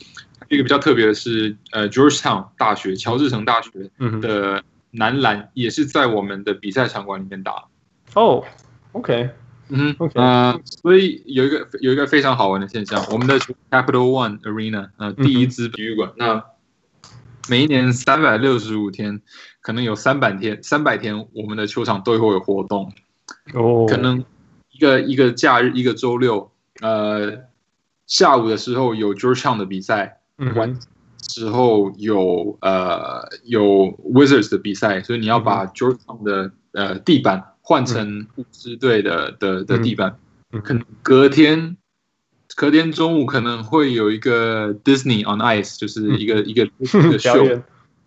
[0.49, 3.71] 一个比较特别的是呃 Georgetown 大学，乔治城大学
[4.23, 7.67] 的男篮也是在我们的比赛场馆里面打。
[8.15, 8.43] 哦
[8.99, 9.31] ，OK，
[9.69, 13.39] 嗯哼，呃，所以有一个有一个非常好玩的现象，我们的
[13.71, 16.45] Capital One Arena 呃第一支体育馆，嗯、那
[17.49, 19.21] 每一年三百六十五天。
[19.61, 22.91] 可能有三百天，三百天，我们的球场都会有活动。
[23.53, 23.89] 哦，oh.
[23.89, 24.25] 可能
[24.71, 27.41] 一个一个假日，一个周六，呃，
[28.07, 30.83] 下午的时候有 Georgetown 的比赛，嗯、mm，晚、hmm.
[31.19, 39.39] 之后有呃有 Wizards 的比赛，所以你要把 Georgetown 的呃地板换成巫师队的、mm hmm.
[39.39, 40.19] 的的地板。
[40.49, 40.67] Mm hmm.
[40.67, 41.77] 可能隔天
[42.57, 46.49] 隔天中午可能会有一个 Disney on Ice，就是一个、mm hmm.
[46.49, 47.63] 一个 一个秀，演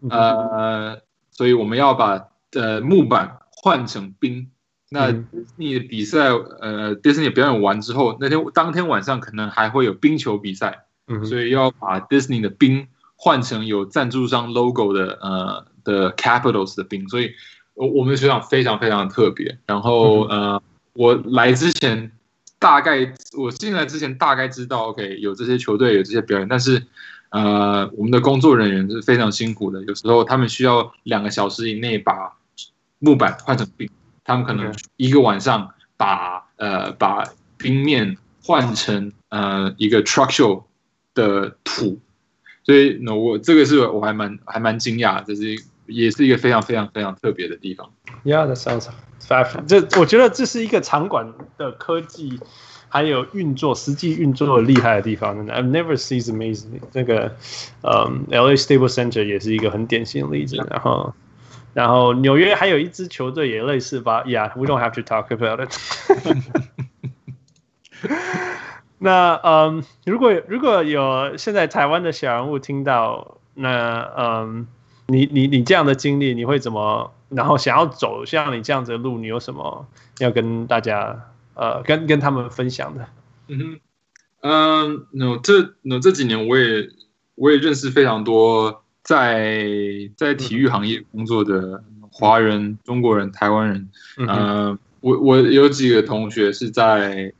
[0.09, 0.99] 呃。
[1.29, 4.49] 所以我们要把呃木板换成冰。
[4.89, 5.13] 那
[5.55, 10.85] 你的比赛呃，Disney 表演完之后，那天当天晚上可能还会有冰球比赛。
[11.23, 17.07] 所以要把 Disney 的冰换成有赞助商 logo 的呃的 Capitals 的冰。
[17.09, 17.31] 所以
[17.81, 19.57] 我我们的学长非常非常特别。
[19.65, 20.61] 然后呃
[20.93, 22.11] 我来之前
[22.59, 26.85] 大概我进来之前大概知道 OK 有这些球队有这些表演，但是
[27.29, 32.33] 呃，我们的工作人员是非常辛苦的，有时候他们需要两个小时以内把
[32.99, 33.89] 木板换成冰，
[34.23, 37.23] 他们可能一个晚上把呃把
[37.57, 40.63] 冰面换成呃一个 truck show
[41.15, 41.97] 的土，
[42.63, 45.55] 所以那我这个是我还蛮还蛮惊讶，这是
[45.85, 47.91] 也是一个非常非常非常特别的地方。
[48.23, 48.87] Yeah, that sounds
[49.19, 49.65] fab.
[49.65, 52.39] 这我觉得这是一个场馆的科技。
[52.93, 57.33] 还有运作，实际运作厉害的地方，I've never seen amazing 那个，
[57.83, 60.57] 嗯，LA Staples Center 也是一个很典型的例子。
[60.69, 61.13] 然后，
[61.73, 65.73] 然后纽约还有一支球队也类似吧？Yeah，we don't have to talk about it
[68.99, 74.67] 那嗯，如果如果有现在台湾的小人物听到，那嗯，
[75.11, 77.11] 你你你这样的经历，你会怎么？
[77.29, 79.85] 然后想要走像你这样子的路，你有什么
[80.19, 81.27] 要跟大家？
[81.53, 83.07] 呃，跟跟他们分享的，
[83.49, 83.79] 嗯哼，
[84.39, 86.89] 嗯，那这那这几年我也
[87.35, 89.67] 我也认识非常多在
[90.15, 97.33] 在体育行业工作的华人、中国人、台湾人，嗯、呃，我我有几个同学是在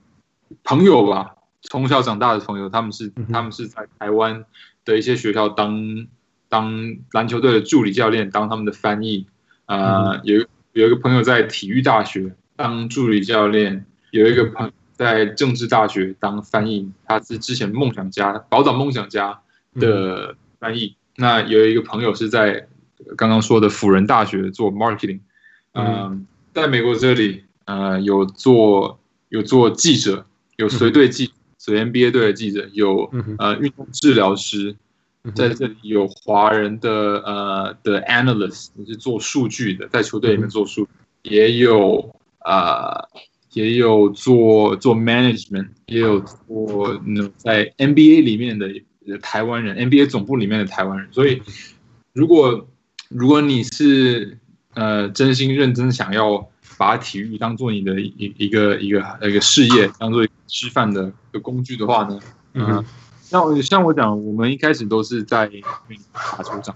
[0.65, 4.43] 朋友吧，从小长大的朋友，他们是他们是在台湾
[4.83, 6.05] 的一些学校当
[6.51, 9.25] 当篮球队的助理教练，当他们的翻译，
[9.67, 13.85] 呃，嗯、有有一个朋友在体育大学当助理教练。
[14.11, 19.39] 有一个朋友在政治大学当翻译，他是之前梦想家、宝岛梦想家
[19.75, 20.97] 的翻译。
[21.15, 22.67] 那有一个朋友是在
[23.15, 25.21] 刚刚说的辅仁大学做 marketing，
[25.71, 26.21] 嗯、呃，
[26.53, 28.99] 在美国这里，呃，有做
[29.29, 30.25] 有做记者，
[30.57, 34.75] 有随队记，随 NBA 队的记者，有呃运动治疗师，
[35.35, 36.89] 在这里有华人的
[37.25, 40.89] 呃的 analyst，是做数据的，在球队里面做数据，
[41.23, 42.95] 也有啊。
[42.95, 43.09] 呃
[43.53, 48.71] 也有做做 management，也有做那在 NBA 里面的
[49.21, 51.09] 台湾人，NBA 总部里面的台湾人。
[51.11, 51.41] 所以，
[52.13, 52.65] 如果
[53.09, 54.37] 如果你是
[54.73, 62.17] 呃真心认真想要把体育当做你的一一个一个一个事业，当做吃饭的一个工具的话呢，
[62.53, 62.85] 嗯、呃，
[63.31, 65.49] 像像我讲，我们一开始都是在
[66.11, 66.75] 打球场，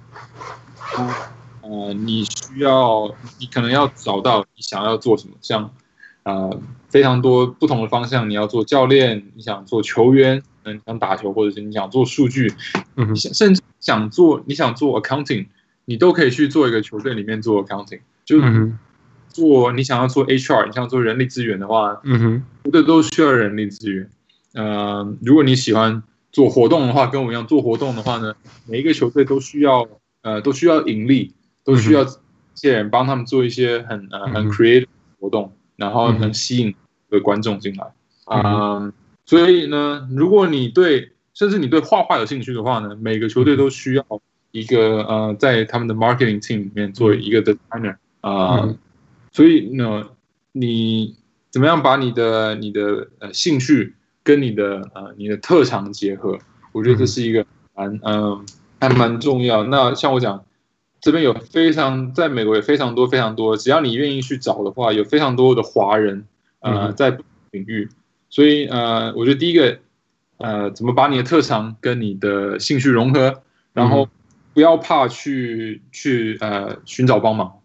[1.62, 5.70] 呃，你需要你可能要找到你想要做什么，像。
[6.24, 12.52] 呃，非常多不同的方向，你要做教练，你想做球员，嗯，想打球，或者是你想做数据，
[12.96, 15.46] 嗯，你甚至想做，你想做 accounting，
[15.86, 18.40] 你都可以去做一个球队里面做 accounting，就
[19.30, 24.10] 做你想要做 HR，你想做人力资源的话，嗯哼，这个都需要人力资源。
[24.56, 26.02] 呃，如果你喜欢
[26.36, 28.36] 做活动的话，跟我一样做活动的话呢，
[28.68, 29.88] 每一个球队都需要，
[30.22, 31.34] 呃，都需要盈利，
[31.64, 32.12] 都需要这
[32.56, 34.88] 些人帮他们做一些很呃很 creative
[35.20, 35.54] 活动。
[35.78, 36.74] 然后能吸引
[37.10, 37.86] 的观众进来，
[38.32, 38.94] 嗯，嗯，
[39.26, 44.06] 所以呢，如果你对甚至你对画画有兴趣的话呢，每个球队都需要
[44.52, 48.78] 一个呃，在他们的 marketing team 里面做一个 designer 啊，嗯，
[49.34, 50.08] 所以呢，
[50.54, 51.18] 你
[51.52, 53.96] 怎么样把你的你的呃兴趣
[54.26, 56.38] 跟你的呃你的特长结合，
[56.74, 58.46] 我觉得这是一个蛮嗯，呃，
[58.82, 59.64] 还蛮重要。
[59.64, 60.44] 那像我讲。
[61.02, 66.26] 这边有非常，在美国有非常多非常多，只要你愿意去找的话，有非常多的华人，
[66.62, 67.12] 呃，在
[67.52, 67.88] 领域，
[68.28, 69.78] 所以呃，我觉得第一个，
[70.38, 74.10] 呃，怎么把你的特长跟你的兴趣融合，然后
[74.56, 77.60] 不要怕去去呃寻找帮忙。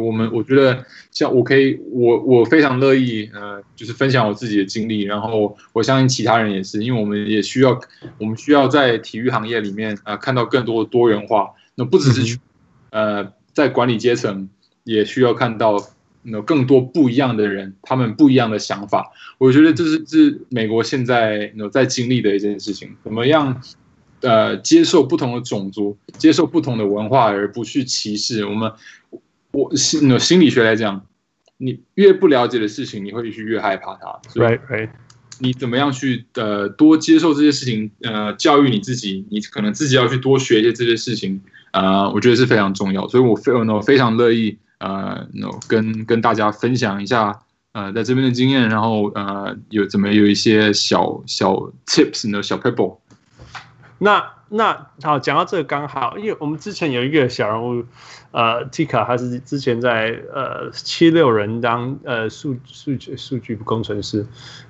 [0.00, 7.80] 我们我觉得像我可以，我我非常乐意，呃，就是分享我自己的经历，然后我相信其他人也是，因为我们也需要，
[8.18, 12.38] 我们需要在体育行业里面啊，呃，看到更多的多元化，那不只是去。
[12.90, 14.48] 呃，在管理阶层
[14.84, 15.76] 也需要看到
[16.22, 19.10] 有更多不一样的人，他们不一样的想法。
[19.36, 23.60] 我觉得这是是美国现在有在经历的一件事情，怎么样
[24.20, 28.46] 呃接受不同的种族，接受不同的文化，而不去歧视。
[28.46, 28.70] 我们
[29.54, 31.06] 我心心理学来讲，
[31.56, 34.20] 你越不了解的事情，你会去越害怕它。
[34.34, 34.90] Right, right.
[35.38, 37.90] 你怎么样去呃多接受这些事情？
[38.02, 41.40] 呃，教育你自己，你可能自己要去多学一些这些事情。
[41.70, 45.26] 啊、呃，我觉得是非常重要，所以我非我非常乐意呃，
[45.66, 47.40] 跟跟大家分享一下
[47.72, 51.54] 呃，在这边的经验，然后呃，有怎么有一些小小
[51.86, 52.98] tips 呢，小 pebble。
[53.98, 54.24] 那
[54.56, 57.84] 那好，讲到这个刚好，因为我们之前有一个小人物，
[58.30, 64.24] 呃，Tika，他是之前在呃七六人当呃数数据数据工程师，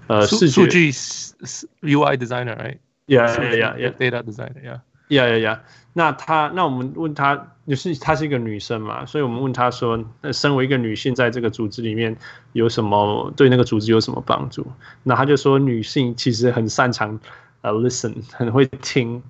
[0.06, 4.80] 呃，数数据 UI designer，right？Yeah, yeah, yeah, data designer，yeah.
[5.10, 5.58] Yeah, yeah, yeah.
[5.92, 12.16] 那他，那我们问他，就是她是一个女生嘛，所以我们问她说，那身为一个女性，在这个组织里面
[12.54, 14.66] 有什么对那个组织有什么帮助？
[15.02, 17.20] 那她就说，女性其实很擅长
[17.60, 19.22] 呃 listen，很会听，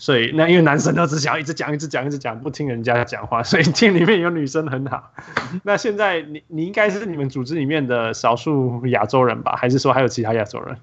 [0.00, 5.12] 所以那因为男生都只想要一直讲、一直讲、一直讲，不听人家讲话，所以 team 里面有女生很好。
[5.62, 9.56] 那现在你你应该是你们组织里面的少数亚洲人吧？
[9.56, 10.74] 还是说还有其他亚洲人？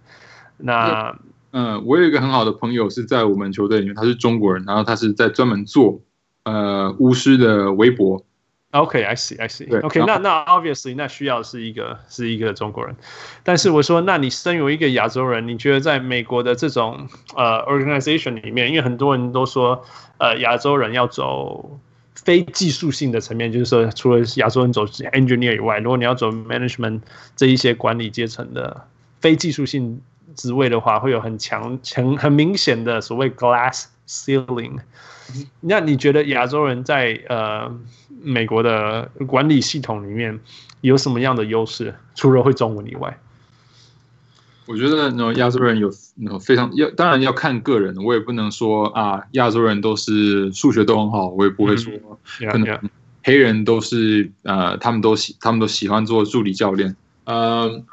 [0.57, 1.17] 那
[1.51, 5.99] 嗯，我有一个很好的朋友是在我们球队里面，他是中国人，然后他是在专门做
[6.43, 8.23] 呃巫师的微博。
[8.71, 9.81] OK，I see，I see。
[9.81, 12.95] OK，那那 obviously 那需要是一个是一个中国人，
[13.41, 19.83] 但是我说，那你身为一个亚洲人，你觉得在美国的这种呃 organization 里面，因为很多人都说
[20.17, 21.79] 呃亚洲人要走
[22.13, 26.99] 非技术性的层面，就是说除了亚洲人走 engineer 以外，如果你要走 management
[27.37, 28.85] 这一些管理阶层的
[29.21, 30.01] 非技术性
[30.35, 34.77] 职位的话，会有很强强很明显的所谓 glass ceiling。
[35.59, 37.69] 那你觉得亚洲人在呃
[38.21, 40.39] 美国的管理系统里面
[40.79, 41.93] 有什么样的优势？
[42.15, 43.19] 除了会中文以外，
[44.65, 47.93] 我觉得呢亚洲人有那非常要，当然要看个人。
[47.97, 51.91] 我也不能说啊，亚洲人都是数学都很好，我也不会说
[52.49, 52.89] 可能
[53.21, 56.95] 黑人都是呃，他们都喜他们都喜欢做助理教练。
[57.25, 57.83] 呃，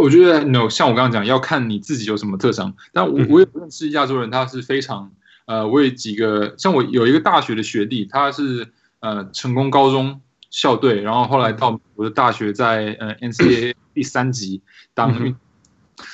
[0.00, 2.74] 我觉得 no，像我刚刚讲，要看你自己有什么特长。
[2.92, 5.12] 但我我也不认识亚洲人，他是非常。
[5.46, 8.66] 呃，我有几个，像我有一个大学的学弟，他是
[9.00, 14.62] 呃成功高中校队，然后后来到我的大学在呃 NCAA 第三级
[14.94, 15.36] 当运，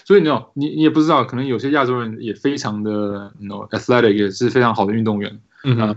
[0.05, 5.97] 所以你知你你也不知道，可能有些亚洲人也非常的 you know athletic 也是非常好的运动员，嗯、呃，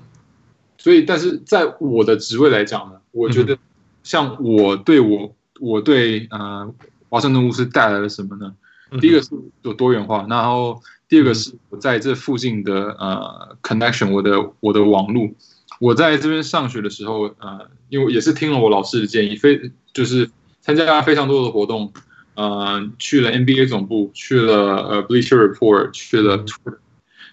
[0.78, 3.58] 所以但是在我的职位来讲呢，我觉得
[4.04, 6.72] 像我对我我对呃
[7.10, 8.54] 华盛顿巫师带来了什么呢？
[9.02, 9.32] 第一个是
[9.64, 10.80] 有多元化，然后。
[11.14, 15.36] 第二个是我在这附近的呃 connection，我的我的网路，
[15.80, 20.28] 我在这边上学的时候，呃，因为也是听了我老师的建议，非就是
[20.60, 21.94] 参加非常多的活动，
[22.34, 26.78] 呃，去了 NBA 总部，去了呃 Bleacher Report，去了 Twitter，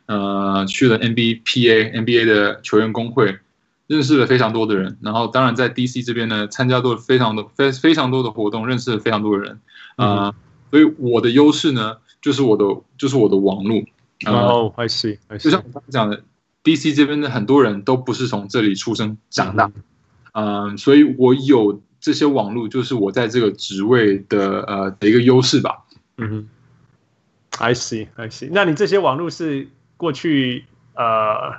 [0.05, 3.39] 呃，去了 NBPA NBA 的球员工会，
[3.87, 9.59] 认识了非常多的人，然后当然在 DC 这边呢，参加过非常多非非常多的活动，认识了非常多的人，
[9.97, 10.35] 啊、呃，
[10.71, 11.97] 所以我的优势呢。
[12.21, 12.65] 就是我的，
[12.99, 13.85] 就是我的网路。
[14.27, 16.23] 哦，I see，I see 就像我刚才讲的
[16.63, 19.71] ，DC 这边的很多人都不是从这里出生长大，
[20.33, 25.87] 嗯，所以我有这些网络，就是我在这个职位的呃的一个优势吧。
[26.19, 26.49] 嗯哼
[27.59, 28.51] ，I see，I see。
[28.53, 31.55] 那你这些网络是过去呃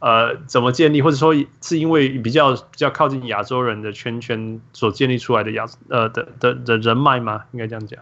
[0.00, 7.44] 呃怎么建立，或者说是因为比较比较靠近亚洲人的圈圈所建立出来的亚呃的的的人脉吗？
[7.52, 7.98] 应该这样讲。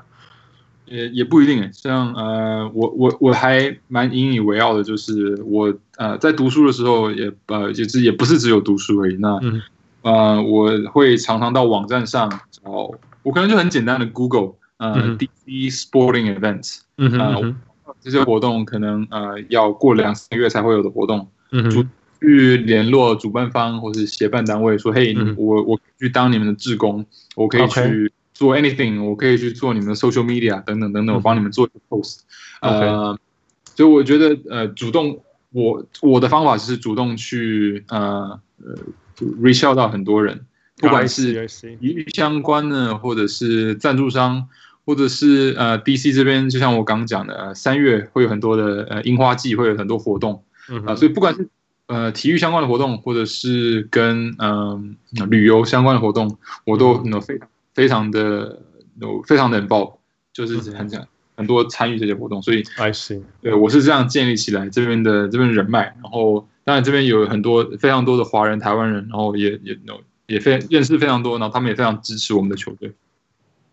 [0.92, 9.16] 也也不一定诶，像呃，我我我还蛮引以为傲的，就是我呃在读书的时候也呃也是也不是只有读书而已。
[9.16, 9.62] 那、嗯、
[10.02, 12.90] 呃我会常常到网站上找，
[13.22, 17.56] 我可能就很简单的 Google 呃、嗯、DC Sporting Events，嗯哼嗯哼。
[17.86, 21.88] 呃这些活动可能呃要过两三个月才会有的活动，嗯哼。
[22.20, 28.12] 去联络主办方或是协办单位说，嘿，嗯、我我去当你们的志工，我可以去。
[28.32, 32.20] 做 anything，我可以去做你们的 social media 等等等等，我帮你们做一个 post。
[32.60, 33.18] 呃，
[33.74, 38.74] 所以我觉得呃，主动我我的方法是主动去呃呃
[39.40, 40.46] reach out 到很多人，
[40.78, 44.48] 不管是体育相关的，或者是赞助商，
[44.86, 51.48] 或者是呃 DC 这边，就像我刚讲的，三月会有很多的呃樱花季，会有很多活动啊、呃，所以不管是
[51.86, 57.48] 呃体育相关的活动，或者是跟嗯、呃、旅游相关的活动，我都能非常。
[57.74, 58.60] 非常的
[59.00, 59.94] 有，非常的 involved，
[60.32, 61.06] 就是很讲
[61.36, 72.92] 很多参与这些活动，所以 I see，对我是这样建立起来这边的这边人脉，然后当然这边有很多非常多的华人、台湾人，然后也也有也非认识非常多，然后他们也非常支持我们的球队。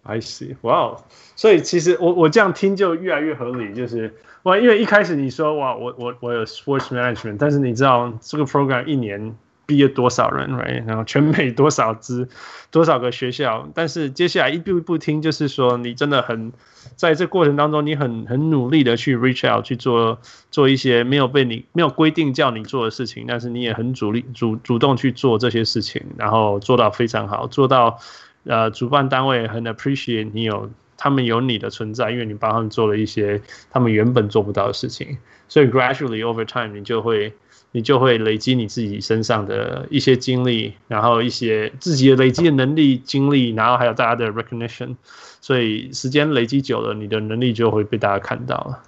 [0.04, 0.98] I see，哇、wow，
[1.36, 9.36] 所以其实我我这样听就越来越合理，就是哇，因为一开始你说哇，我我我有 sports management，但是你知道这个 program 一年。
[9.70, 10.84] 毕业多少人，right？
[10.88, 12.28] 然后全美多少支，
[12.72, 13.70] 多少个学校？
[13.76, 16.52] 但是接下来一步一步听，就是说你真的很
[16.96, 28.00] 在这过程当中，你很很努力的去 reach out 去做做一些没有被你没有规定叫你做的事情，但是你也很主力主主动去做这些事情，然后做到非常好，做到
[28.46, 33.40] 呃主办单位很 appreciate 你有他们有你的存在，因为你帮他们做了一些
[33.70, 37.32] 他们原本做不到的事情，所以 gradually over time 你就会。
[37.72, 44.96] 你就会累积你自己身上的一些经历，然后一些自己的累积的能力、经历，然后还有大家的 recognition，
[45.40, 48.82] 所以时间累积久了，你的能力就会被大家看到了。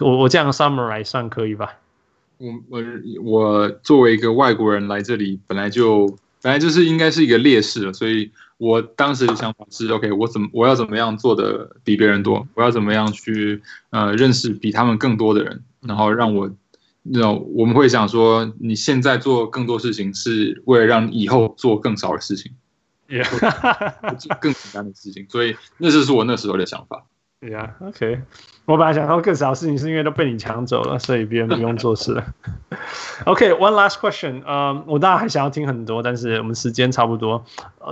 [0.00, 1.74] 我我这样 summarize 算可以吧？
[2.38, 2.82] 我我
[3.22, 6.06] 我作为一个外国人来这里，本来就
[6.40, 12.48] 本来就是应该是一个劣势了，所以我当时的想法是：OK，我怎么我要怎么样做的比别人多？
[12.54, 16.50] 我要怎么样去呃认识比他们更多的人，然后让我。
[17.10, 22.52] 那种我们会想说，你现在做更多事情是为了让你以后做更少的事情，
[23.08, 23.22] 也
[24.40, 27.04] 更简单的事情，所以那就是我那时候的想法。
[27.38, 28.22] Yeah，OK，
[28.64, 32.24] 我本来想说更少的事情是因为都被你抢走了，所以别人不用做事了。
[33.26, 37.44] OK，one、okay, last question，呃、um,，我当然还想要听很多，但是我们时间差不多。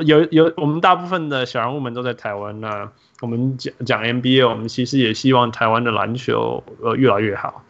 [0.07, 2.91] 有有，我们大部分的小人物们都在台湾，那
[3.21, 7.63] 我们讲讲 NBA，我们其实也希望台湾的篮球呃越来越好。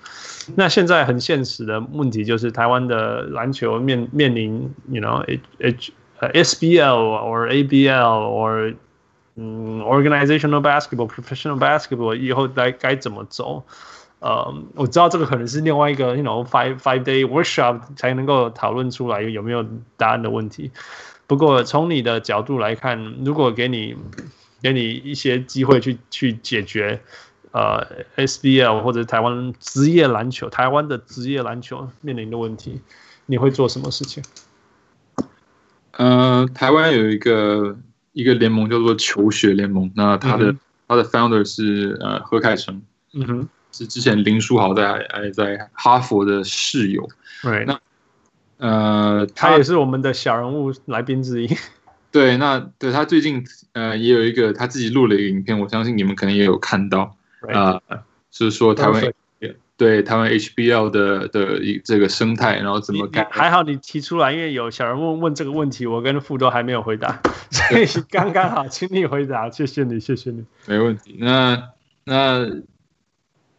[0.56, 8.74] 那现在很现实的问题就是，台湾的篮球面面临，you know，H H SBL or ABL or
[9.36, 13.64] 嗯，organizational basketball、professional basketball 以后该该怎么走？
[14.20, 19.66] 呃、um,，我知道这个可能是另外一个，you know five five day workshop 才能够讨论出来有没有
[19.96, 20.70] 答案的问题。
[21.26, 23.96] 不过从你的角度来看，如果给你
[24.62, 27.00] 给你一些机会去去解决。
[27.54, 27.86] 呃
[28.16, 32.80] ，SBL 或者台湾职业篮球，台湾的职业篮球面临的问题，
[33.26, 34.20] 你会做什么事情？
[35.92, 37.78] 呃，台湾有一个
[38.12, 42.82] 一个联盟叫做球学联盟，那他的、嗯、他的 founder 是呃何凯成，
[43.12, 47.08] 嗯哼，是之前林书豪在还在哈佛的室友，
[47.44, 47.78] 对，那
[48.56, 51.56] 呃他，他也是我们的小人物来宾之一，
[52.10, 53.44] 对，那对他最近
[53.74, 57.16] 呃也有一个他自己录了一个影片，我相信你们可能也有看到。
[57.52, 57.80] 啊，
[58.30, 59.12] 就是说台湾
[59.76, 63.28] 对台湾 HBL 的的一这个生态，然后怎么改？
[63.30, 67.20] 还好你提出来，因为有小人问问这个问题，我跟傅都还没有回答，
[67.50, 71.16] 所以 刚刚好，请你回答，谢谢你，谢谢你，没问题。
[71.18, 71.70] 那
[72.04, 72.48] 那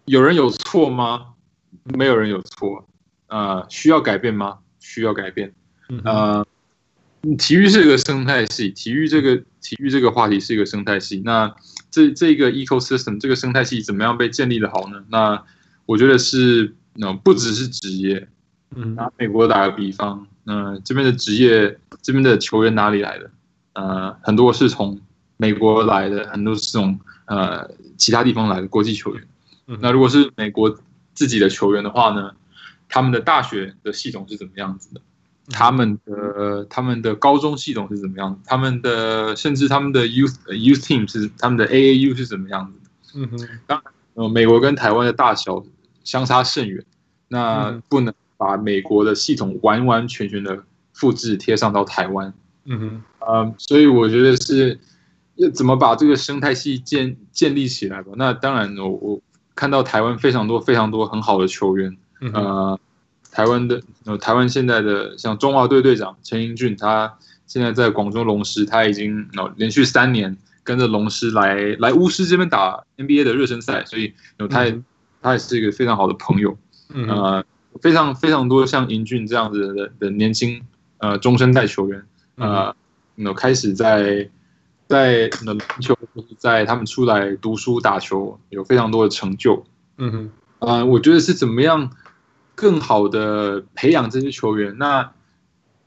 [0.06, 1.34] 有人有错吗？
[1.84, 2.88] 没有人有错。
[3.28, 4.60] 啊、呃，需要改变吗？
[4.80, 5.52] 需要改变。
[6.06, 6.48] 啊、呃，
[7.38, 11.22] 体育是一个生态系，体育这个体育这个话题是一个生态系。
[11.26, 11.54] 那
[11.96, 15.02] 这这个 ecosystem 这个生态系怎么样被建立的好呢？
[15.08, 15.42] 那
[15.86, 18.28] 我觉得是，那不只是职业，
[18.76, 23.32] 嗯，拿美国打个比方，嗯、呃，这边的职业，这边的球员哪里来的？
[23.72, 25.00] 呃，很多是从
[25.38, 27.66] 美国来的，很多是从呃
[27.96, 29.26] 其他地方来的国际球员。
[29.80, 30.78] 那如果是美国
[31.14, 32.34] 自己的球员的话呢，
[32.90, 35.00] 他们的大学的系统是怎么样子的？
[35.50, 38.40] 他们的他们的高中系统是怎么样？
[38.46, 43.20] 他们的甚至他们的 youth youth team 是他们的 AAU 是怎么样子的？
[43.20, 45.64] 嗯哼，当然，呃，美国跟台湾的大小
[46.04, 46.84] 相差甚远，
[47.28, 52.34] 那不能把美国的系统完完全全的复制贴上到台湾。
[52.66, 54.80] 嗯哼，呃，所以我觉得是
[55.36, 58.12] 要怎么把这个生态系建建立起来吧？
[58.18, 59.22] 那当然，我我
[59.54, 61.96] 看到台湾非常多非常多很好的球员，
[62.34, 62.80] 呃。
[63.36, 67.14] 台湾的呃，台湾现在的像中华队队长陈英俊，他
[67.46, 74.82] 现在在广州龙狮，他已经呃连续三年跟着龙狮来来巫师这边打 NBA 的热身赛，所以有他也
[75.22, 76.58] 他也是一个非常好的朋友，
[76.94, 77.44] 呃，
[77.82, 80.62] 非常非常多像英俊这样子的的年轻
[81.00, 82.02] 呃中生代球员，
[82.38, 82.74] 呃，
[83.16, 84.30] 那开始在
[84.88, 85.94] 在篮球
[86.38, 89.62] 在他们出来读书打球有非常多的成就，
[89.98, 90.30] 嗯哼，
[90.60, 91.92] 呃，我觉得是怎么样？
[92.56, 94.78] 更好的培养这些球员。
[94.78, 95.12] 那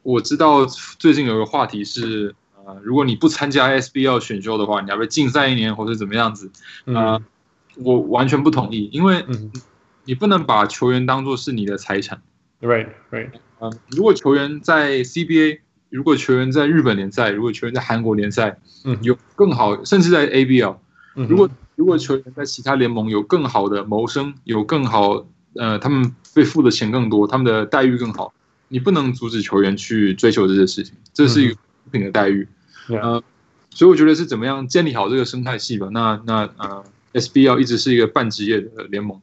[0.02, 6.50] 我知道最近有个话题是，呃，如果你不参加 SBL 选秀的话，你要被禁赛一年，或者怎么样子？
[6.86, 7.22] 啊、呃，
[7.76, 9.24] 我完全不同意，因为
[10.04, 12.22] 你不能把球员当做是你的财产。
[12.60, 13.30] Right, right。
[13.60, 15.60] 嗯，如果球员在 CBA，
[15.90, 20.76] 如果球员在日本联赛，如果球员在韩国联赛，嗯，有更好，甚至在 ABL，
[21.14, 25.26] 如果如果球员在其他联盟有更好的谋生，有更好。
[25.58, 28.32] 呃，他们被付的钱更多，他们的待遇更好，
[28.68, 32.46] 你不能阻止球员去追求这些事情，这是一个公平的待遇。
[32.88, 33.22] 嗯、呃，
[33.70, 35.88] 所以我觉得是怎么样建立好这个生态系吧。
[35.90, 39.20] 那那呃，SBL 一直是一个半职业的联盟，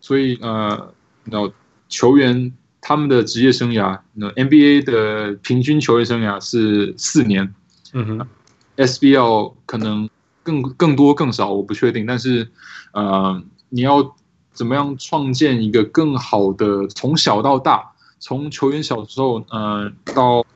[0.00, 0.94] 所以呃，
[1.24, 1.52] 那
[1.88, 7.52] 球员他们的职业生涯，那 NBA 的平均球员生涯是四年。
[7.92, 8.28] 嗯哼
[8.76, 10.08] ，SBL 可能
[10.44, 12.48] 更更多更少，我不确定，但是
[12.92, 14.14] 呃，你要。
[14.54, 20.46] 怎么样创建一个更好的从小到大，从球员小时候，呃，到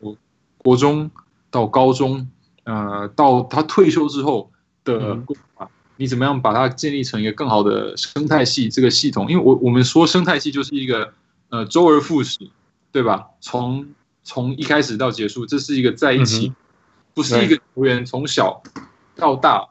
[0.56, 1.10] 国中
[1.50, 2.30] 到高中，
[2.62, 4.50] 呃，到他退休之后
[4.84, 9.28] 的规划，你怎么样把它建立成一个更好的生态系这个系统？
[9.28, 11.12] 因为我我们说生态系就是一个
[11.50, 12.38] 呃周而复始，
[12.92, 13.26] 对吧？
[13.40, 13.88] 从
[14.22, 16.52] 从一开始到结束，这是一个在一起，
[17.14, 18.62] 不是一个球员从小
[19.16, 19.66] 到大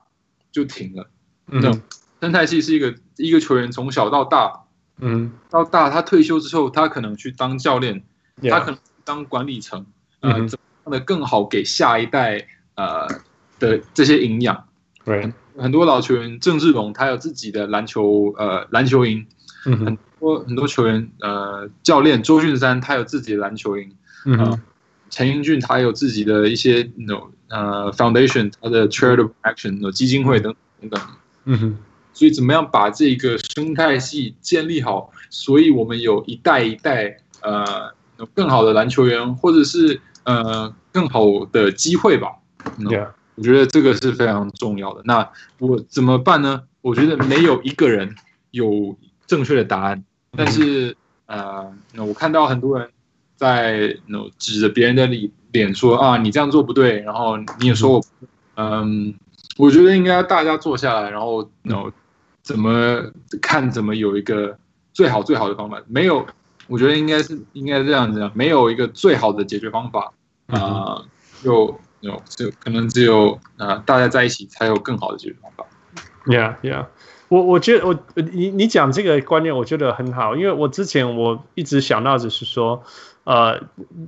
[0.51, 1.09] 就停了，
[1.47, 1.81] 嗯。
[2.21, 4.63] 生态系是一个一个球员从小到大，
[4.99, 8.03] 嗯，到大他退休之后，他可能去当教练.
[8.51, 9.83] 他可能当管理层，
[10.19, 12.45] 呃，怎么样的更好给下一代
[12.75, 13.07] 呃
[13.57, 14.63] 的这些营养，
[15.03, 19.25] 对，很多老球员，郑志龙他有自己的篮球呃篮球营，
[19.65, 23.91] 嗯，很多很多球员呃教练周俊山他有自己的篮球营，
[24.25, 24.61] 嗯，
[25.09, 31.01] 陈英俊他有自己的一些 no 呃 foundation 他的 charitable action 有基金会等等等，
[31.45, 31.77] 嗯哼，
[32.17, 35.11] 所以怎么样把这个生态系建立好？
[35.29, 42.29] 所以我们有一代一代呃有更好的篮球员，或者是呃更好的机会吧。
[42.79, 43.09] Yeah.
[43.35, 45.03] 我觉得这个是非常重要的。
[45.05, 46.63] 那我怎么办呢？
[46.81, 48.15] 我觉得没有一个人
[48.49, 48.97] 有
[49.27, 50.03] 正确的答案。
[50.31, 50.97] 但是
[51.27, 52.89] 呃，那我看到很多人
[53.35, 56.99] 在那指着别人的脸脸说啊，你这样做不对。
[57.01, 58.03] 然后你也说我，
[58.55, 59.13] 嗯，
[59.57, 61.75] 我觉得应该大家坐下来，然后那
[62.47, 64.57] 怎么看怎么有一个
[64.93, 65.81] 最好最好的方法。
[65.87, 66.25] 没有，
[66.67, 70.13] 我觉得应该是应该是这样子，没有一个最好的解决方法
[70.47, 71.03] 啊，
[71.43, 71.79] 就。
[72.01, 75.65] 有，就可能只有啊、呃，大家在一起才有更好的解决方法。
[76.27, 76.85] Yeah, yeah，
[77.27, 82.83] 我我觉得我你你讲这个观念，我觉得很好，因为我之前我一直想到只是说，
[83.27, 83.59] 呃，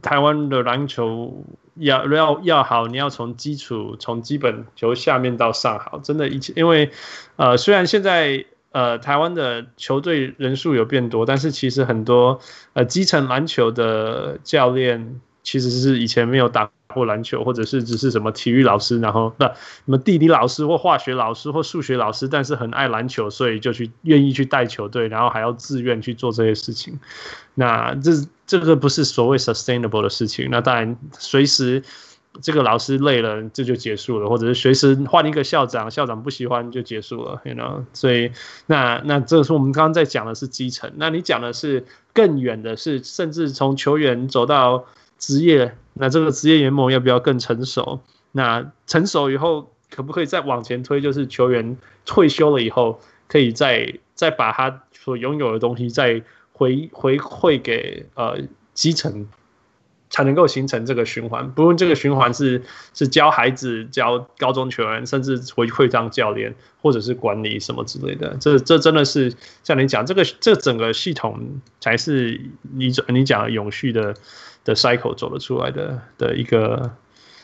[0.02, 1.44] 台湾的篮球
[1.76, 6.90] 要要要好，你要从基础从基本球下面到上好，真的，一切，因为
[7.36, 12.40] 呃，虽然现在呃台湾的球队人数有变多，但是其实很多
[12.72, 16.72] 呃基层篮球的教练其实是以前没有打。
[16.92, 27.00] 或篮球，或者是只是什么体育老师，然后那什么地理老师或化学老师或数学老师，但是很爱篮球，所以就去愿意去带球队，然后还要自愿去做这些事情。
[27.60, 28.12] 那这
[28.48, 30.48] 这个不是所谓 sustainable 的事情。
[30.50, 31.84] 那当然，随时
[32.42, 37.84] 这个老师累了，这就结束了，或者是随时换一个校长，校长不喜欢就结束了，you know。
[37.92, 38.32] 所以
[38.68, 44.86] 那那这是我们刚刚在讲的是基层，那你讲的是更远的是，甚至从球员走到
[45.18, 45.76] 职业。
[45.96, 48.00] 那这个职业联盟要不要更成熟？
[48.32, 51.02] 那成熟以后可不可以再往前推？
[51.02, 56.24] 就是球员退休了以后，可以再再把他所拥有的东西再
[56.60, 58.38] 回回馈给呃
[58.74, 59.26] 基层，
[60.10, 61.50] 才能够形成这个循环。
[61.52, 62.62] 不论这个循环是
[62.94, 68.36] 是教孩子、教高中球员，甚至回馈当教练，或者是管理什么之类的。
[68.40, 69.34] 这这真的是
[69.64, 72.42] 像你讲，这个这整个系统才是
[72.76, 74.14] 你你讲永续的。
[74.66, 76.92] 的 cycle 走得出来的的一个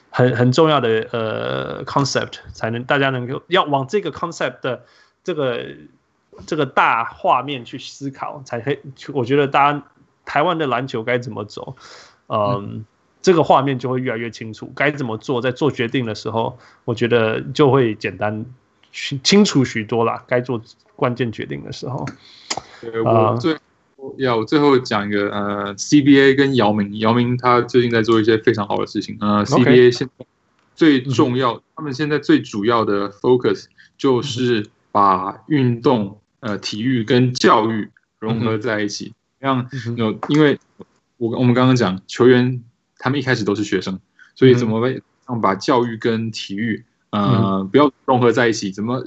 [0.09, 4.83] 很很重要的呃 concept，才能大家能够要往这个 concept 的
[5.23, 5.65] 这个
[6.45, 8.79] 这个大画面去思考，才可以。
[9.13, 9.83] 我觉得大家
[10.25, 11.75] 台湾的篮球该怎么走，
[12.27, 12.85] 嗯，嗯
[13.21, 14.71] 这个画面就会越来越清楚。
[14.75, 18.45] 该怎么做，在做决定的时候，我觉得就会简单
[18.91, 20.23] 清楚许多啦。
[20.27, 20.61] 该做
[20.95, 22.05] 关键决定的时候，
[22.81, 23.57] 对我最。
[24.17, 29.17] 要我最后讲一个呃，CBA 跟姚明，姚明他最近在做一些非常好的事情。
[29.19, 30.25] 呃，CBA 现在
[30.75, 33.65] 最重要，他们现在最主要的 focus
[33.97, 37.89] 就是把运动、呃，体育跟教育
[38.19, 39.67] 融合在一起，让
[39.97, 40.59] 有，因为
[41.17, 42.63] 我我们刚刚讲球员，
[42.99, 43.99] 他们一开始都是学生，
[44.35, 44.79] 所以怎么
[45.27, 49.03] 让把教育跟体育呃不要融合在一起，怎么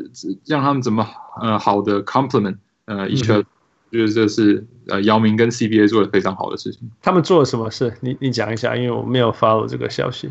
[0.47, 1.07] 让他们怎么
[1.41, 3.45] 呃好的 complement 呃 each other。
[3.91, 6.91] 觉得这是呃姚明跟 CBA 做的非常好的事情。
[7.01, 7.95] 他们做了什么事？
[8.01, 10.28] 你你讲一下，因为我没有 follow 这个消息。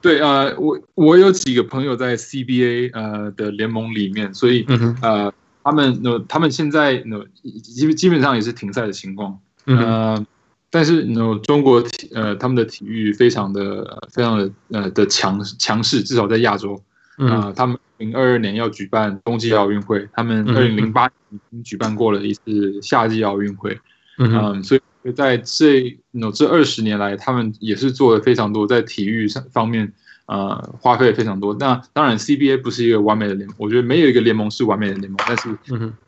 [0.00, 5.32] 对啊、呃，我我有几个朋友在 CBA 呃的联盟里面，所以、嗯、呃
[5.70, 7.22] 他们呢他们现在呢
[7.62, 9.38] 基基本上也是停赛的情况。
[9.66, 10.26] 呃，嗯、
[10.68, 16.82] 但是呢中国体呃他们的体育非常的非常的呃的强强势，至少在亚洲。
[17.18, 23.78] 啊、呃，他们零二二年要举办冬季奥运会，他们二零零八年已经举办过了一次夏季奥运会，
[24.18, 29.92] 嗯，嗯，所以在这那这二十年来，他们也是做了非常多在体育上方面，
[30.30, 31.52] 呃，花费非常多。
[31.58, 35.48] 那当然，CBA 不是一个完美的联盟，我觉得没有一个联盟是完美的联盟，但是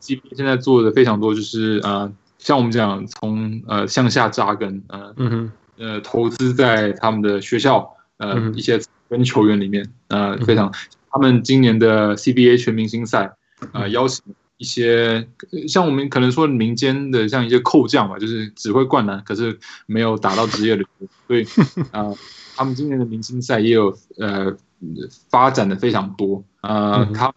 [0.01, 2.09] CBA 现在做的非常多，就是呃，
[2.39, 10.73] 像我们讲从呃向下扎根，呃，嗯呃，投资在他们的学校，呃，一些跟球员里面，呃，非常。
[11.11, 13.33] 他们今年的 CBA 全明星赛，
[13.73, 14.23] 呃，邀请
[14.57, 15.27] 一些
[15.67, 20.85] 像我们可能说民间的像一些扣将吧，就是只会灌篮，可是没有打到职业的，
[21.27, 21.43] 所以
[21.91, 22.17] 啊、呃，
[22.55, 24.57] 他们今年的明星赛也有呃
[25.31, 27.35] 发展的非常多啊、呃，他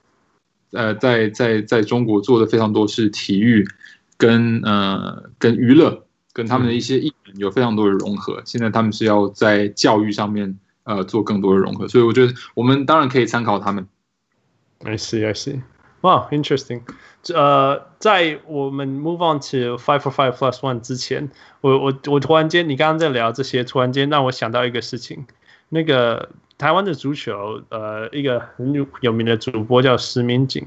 [0.71, 3.65] 呃在在在中国做的非常多是体育
[4.17, 10.57] 跟呃跟娱乐跟他们的一些艺人有非常多的融合，现在他们是要在教育上面。
[10.87, 13.87] 呃，做更多的融合，所以我觉得我们当然可以参考他们。
[14.83, 15.59] I see, I see.
[16.05, 16.81] 哇 interesting.
[17.33, 25.25] 呃，在我们 move on to five for five plus one 之前，我我我突然间，你刚刚在聊这些，突然间让我想到一个事情。
[25.69, 26.29] 那个
[26.59, 30.63] 台湾的足球，呃，一个很有有名的主播叫石明景，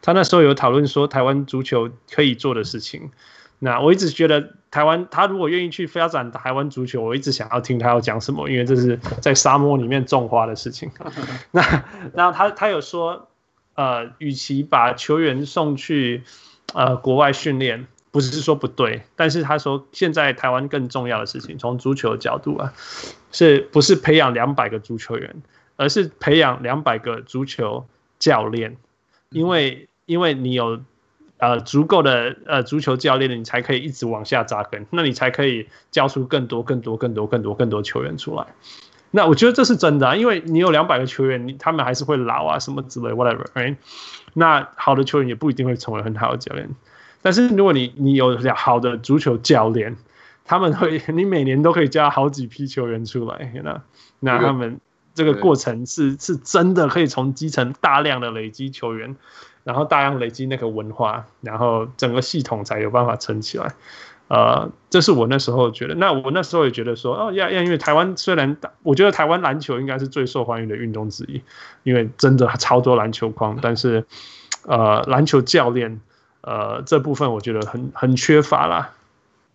[0.00, 3.10] 他那时候有讨论说台湾足球可以做的事情。
[3.58, 10.88] 那我一直觉得台湾，他如果愿意去发展台湾足球，我一直想要听他要讲什么，因为这是在沙漠里面种花的事情。
[11.50, 11.60] 那
[12.14, 13.28] 然后他他有说，
[13.76, 16.24] 呃，与其把球员送去
[16.74, 17.86] 呃国外训练。
[18.12, 22.72] 不是说不对，但是他说现在台湾更重要的事情，从足球的角度啊，
[23.30, 25.42] 是不是培养两百个足球员，
[25.76, 27.86] 而是培养两百个足球
[28.18, 28.74] 教练，
[29.28, 30.80] 因为因为你有
[31.36, 38.46] 呃足够的呃足球教练，你才可以一直往下扎根，那你才可以教出更多更多更多更多更多球员出来。
[39.16, 43.74] 那我觉得这是真的啊，因为你有两百个球员，你他们还是会老啊什么之类，whatever，right？
[44.34, 46.68] 那好的球员也不一定会成为很好的教练。
[47.22, 49.96] 但是如果你你有好的足球教练，
[50.44, 53.82] 他们会 你每年都可以加好几批球员出来，那
[54.20, 54.78] 那他们
[55.14, 59.16] 这个过程是是真的可以从基层大量的累积球员，
[59.64, 63.72] 然后大量累积那个文化，然后整个系统才有办法撑起来。
[64.28, 65.94] 呃，这是我那时候觉得。
[65.94, 71.42] 那我那时候也觉得说，哦呀呀，因为台湾虽然我觉得台湾篮球应该是最受欢迎的运动之一，
[71.82, 74.04] 因为真的超多篮球框，但是
[74.66, 76.00] 呃，篮球教练。
[76.42, 78.92] 呃，这部分我觉得很很缺乏啦，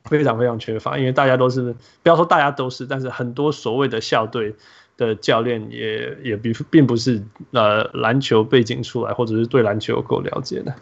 [0.03, 1.73] 非常非常缺乏，因为大家都是
[2.03, 4.53] 不要说大家都是，但是很多所谓的校队
[4.97, 10.75] 的教练也也并并不是呃篮球背景出来，或者是对篮球有够了解的。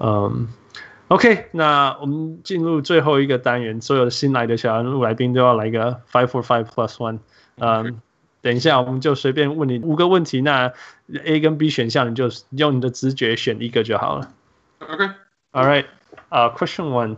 [0.00, 0.48] 嗯
[1.08, 7.18] ，OK，那我们进入最后一个单元，所有的新来的小人物来宾都要来一个 five for five plus one。
[7.58, 8.00] 嗯，
[8.42, 10.72] 等一下我们就随便问你五个问题，那
[11.24, 14.32] A 跟 B 选项你就用你的直觉选一个就好了。
[14.80, 15.08] OK。
[15.52, 15.86] All right,
[16.30, 17.16] uh, question one,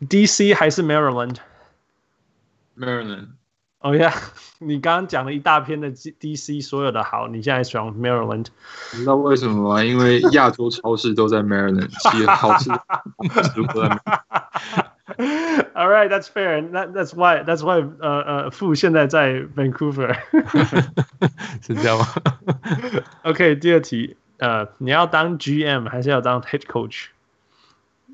[0.00, 3.28] DC 还是 Maryland？Maryland。
[3.84, 4.10] 哦呀，
[4.60, 8.46] 你刚刚讲了一大篇的 DC 所有的好，你现在选 Maryland？
[8.94, 9.84] 你知道为什么吗？
[9.84, 12.70] 因为亚洲超市都在 Maryland，其实好吃。
[15.74, 16.62] All right, that's fair.
[16.70, 20.16] That that's why that's why 呃呃，傅现在在 Vancouver，
[21.60, 22.06] 是这样吗
[23.24, 27.08] ？OK，第二题，呃，你要当 GM 还是要当 Head Coach？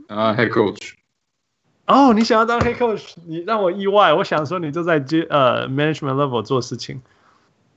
[0.09, 0.95] 啊、uh,，head coach。
[1.90, 4.12] 哦、oh,，你想要当 head coach，你让我意外。
[4.12, 7.00] 我想说你就在接呃、uh, management level 做事情。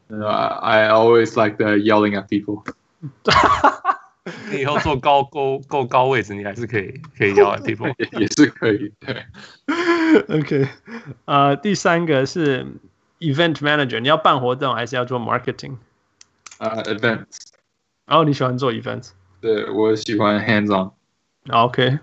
[0.09, 2.65] Uh, I always like the yelling at people。
[4.51, 8.91] 你以后坐高够够高位置，你还是可以可以 yell at people，也也是可以。
[9.01, 9.27] 对。
[10.41, 10.69] OK，
[11.27, 12.67] 呃、uh,，第三个是
[13.21, 15.77] event manager，你要办活动还是要做 marketing？
[16.57, 17.49] 啊、uh,，events。
[18.07, 19.11] 然后你喜欢做 events？
[19.43, 20.93] 对，我喜欢 hands on。
[21.50, 22.00] OK，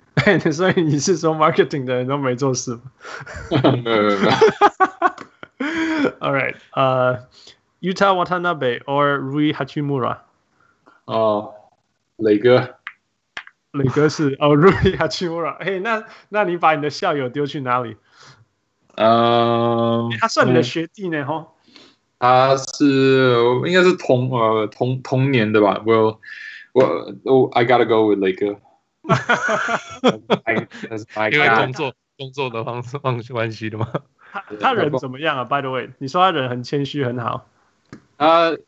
[0.53, 2.83] 所以你是说 marketing 的人都没做事吗？
[3.51, 4.17] 没有没有。
[6.21, 7.17] All right，呃、
[7.81, 10.19] uh,，Yuta Watanabe or Rui Hachimura？
[11.07, 11.55] 哦，
[12.17, 12.77] 磊哥，
[13.73, 15.59] 磊哥是哦，Rui Hachimura。
[15.63, 17.97] hey，那那你把你的校友丢去哪里？
[18.97, 21.25] 呃、uh, 欸，他算你的学弟呢？
[21.25, 21.47] 哈、嗯，
[22.19, 23.35] 他是
[23.65, 25.83] 应该是同呃同同年的吧？
[25.87, 26.21] 我
[26.73, 28.61] 我我，I gotta go with 磊哥。
[31.33, 33.89] 因为工作工作的方式方关系的吗？
[34.33, 37.47] 他他人怎么样啊？By the way，你说他人很谦虚，很好。
[38.19, 38.59] 他呃，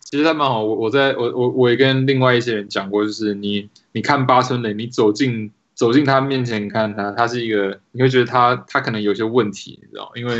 [0.00, 0.64] 其实他蛮好。
[0.64, 10.38] 我我在我我我也跟另外一些人讲过，就是你你看八村垒，你走进走进他面前看他，他是一个，你会觉得他他可能有些问题，你知道，因为。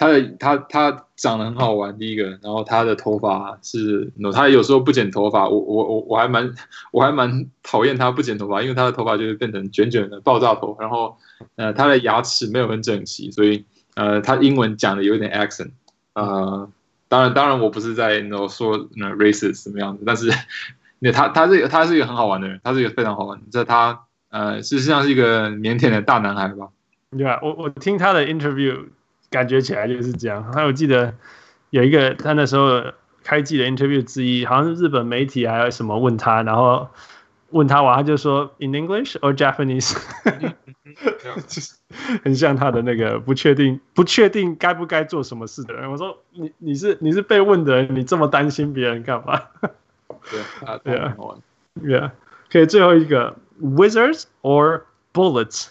[0.00, 6.54] 他的他他长得很好玩，第一个，然后他的头发是，他有时候不剪头发，我我我我还蛮
[6.90, 11.18] 我还蛮讨厌他不剪头发，因为他的头发就会变成卷卷的爆炸头，然后
[11.56, 13.62] 呃他的牙齿没有很整齐，所以
[13.94, 15.72] 呃他英文讲的有点 accent，
[16.14, 16.66] 呃
[17.08, 20.32] 当然当然我不是在 no 说那 racist 什么样子，但是
[20.98, 24.00] 那他他是他是一个很好玩的人，他是一个非常好玩的，这他
[24.30, 26.68] 呃事实上是一个腼腆的大男孩吧？
[27.10, 28.86] 对啊，我我听他的 interview。
[29.30, 30.52] 感觉起来就是这样。
[30.52, 31.14] 还有记得
[31.70, 32.82] 有一个他那时候
[33.22, 36.88] 开季的 interview 之一，好像是日本媒体还有什么问他，然后
[37.50, 39.96] 问他完他就说 in English or Japanese，
[42.24, 45.90] 很像他的那个不确定不确定该不该做什么事的人。
[45.90, 49.40] 我说你你是你是被问的人，你这么担心别人干嘛？
[50.30, 51.16] 对啊， 对啊，
[51.82, 52.12] 对啊。
[52.50, 54.82] 可以最后一个 Wizards or
[55.12, 55.68] Bullets。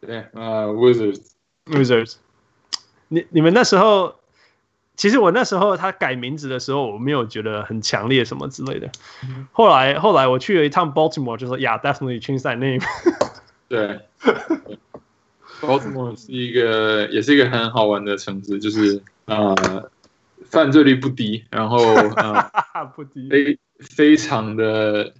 [0.00, 2.16] 对，呃，Wizards，Wizards，
[3.08, 4.14] 你你们那时候，
[4.96, 8.90] 其实我那时候他改名字的时候，我没有觉得很强烈什么之类的。
[9.52, 12.80] 后来后来我去了一趟 Baltimore，就说 Yeah，definitely change that name。
[13.68, 14.00] 对
[15.60, 19.90] ，Baltimore 是一个，也是一个很好玩的城市，就是呃，
[20.46, 22.50] 犯罪率不低，然后呃，
[22.96, 25.12] 不低，非非常的，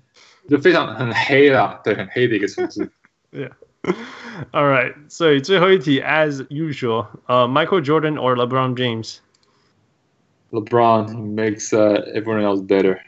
[0.49, 2.91] 就非常很黑啦，对，很黑的一个城市。
[3.31, 3.53] Yeah.
[4.52, 4.96] All right.
[5.10, 13.00] 所以最后一题，as usual，呃、uh,，Michael Jordan or LeBron James？LeBron makes uh, everyone else better.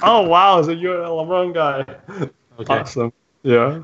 [0.00, 0.62] Oh wow!
[0.62, 1.84] So you're a LeBron guy.
[2.58, 2.82] Okay.
[2.82, 3.12] Awesome.
[3.42, 3.82] Yeah.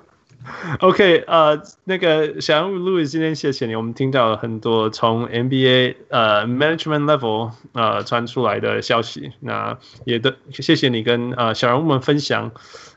[0.80, 3.76] OK，呃，那个小人物 Louis，今天谢谢你。
[3.76, 12.52] 我们听到了很多从 NBA 呃 management level 呃传出来的消息，那也都谢谢你跟呃小人物们分享。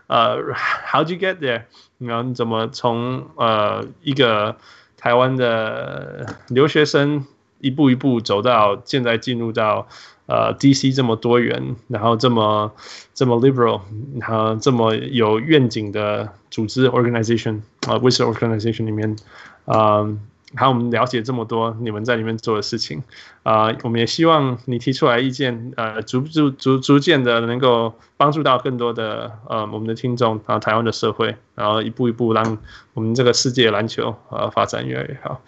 [0.09, 1.62] 呃，How'd you get there？
[1.98, 4.56] 然后你怎么从呃一个
[4.97, 7.24] 台湾的留学生
[7.60, 9.86] 一步一步走到现在进入到。
[10.30, 12.70] 呃，DC 这么多元，然后这么
[13.14, 13.80] 这么 liberal，
[14.20, 19.16] 然后这么有愿景的组织 organization 啊、呃、Wizard organization 里面，
[19.64, 20.18] 啊、呃，
[20.54, 23.02] 还有我们了解这么多你们在里面做的事情，
[23.42, 32.58] 啊、我们也希望你提出来意见，呃，逐逐逐逐渐的能够帮助到更多的呃我们的听众，啊台湾的社会，然后一步一步让
[32.94, 35.42] 我们这个世界篮球呃发展越来越好。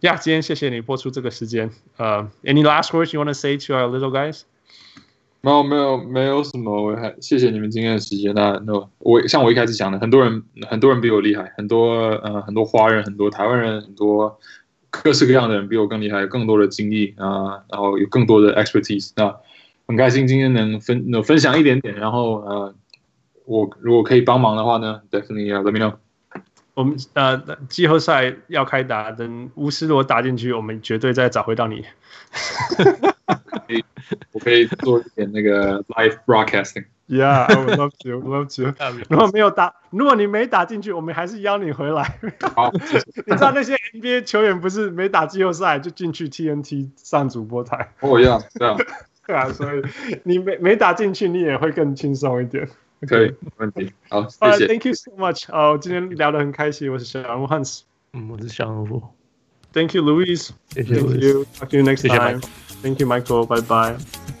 [0.00, 1.70] 呀，yeah, 今天谢谢你播出这个时间。
[1.96, 4.42] 呃、，any last words you want to say to our little guys？
[5.44, 6.70] 没有，没有，没有什么。
[6.70, 8.32] 我还谢谢你们今天的时间。
[8.32, 10.40] 那那我像我一开始讲的，很多人
[10.70, 14.38] 很多人比我厉害，很多呃很多华人，很多台湾人，很多
[14.88, 19.10] 各式各样的人比我更厉害，有更多的经历啊，然后有更多的 expertise。
[19.16, 19.34] 那
[19.88, 21.92] 很开心今天能分能分享一点点。
[21.96, 22.74] 然后呃，
[23.44, 25.94] 我如果可以帮忙的话呢，definitely、uh, let me know。
[26.74, 31.84] 我们呃季后赛要开打，等巫师如果打进去，我们绝对再找回到你。
[34.32, 36.84] 我可以做一点那个 live broadcasting。
[37.08, 38.74] Yeah, I would love to, love to。
[39.10, 42.18] 如果没有打，如果你没打进去，我们还是邀你回来。
[42.54, 42.72] 好，
[43.26, 47.92] 你知道那些 NBA 球员不是没打季后赛就进去 TNT 上主播台？
[48.00, 48.78] 哦，一样，这样。
[49.26, 49.82] 对啊，所以
[50.24, 52.68] 你没没打进去，你也会更轻松一点。
[53.01, 53.93] 可以，没问题。
[54.09, 54.67] 好，谢谢。
[54.67, 55.45] Thank you so much。
[55.51, 56.91] 哦，今天聊得很开心。
[56.91, 57.81] 我是小人物 Hans。
[58.13, 59.03] 嗯，我是小人物。
[59.73, 60.49] Thank you, Louis。
[60.69, 60.95] 谢谢。
[60.95, 61.45] Thank you.
[61.59, 62.41] Talk to you next time.
[62.81, 63.45] Thank you, Michael.
[63.45, 64.40] Bye bye.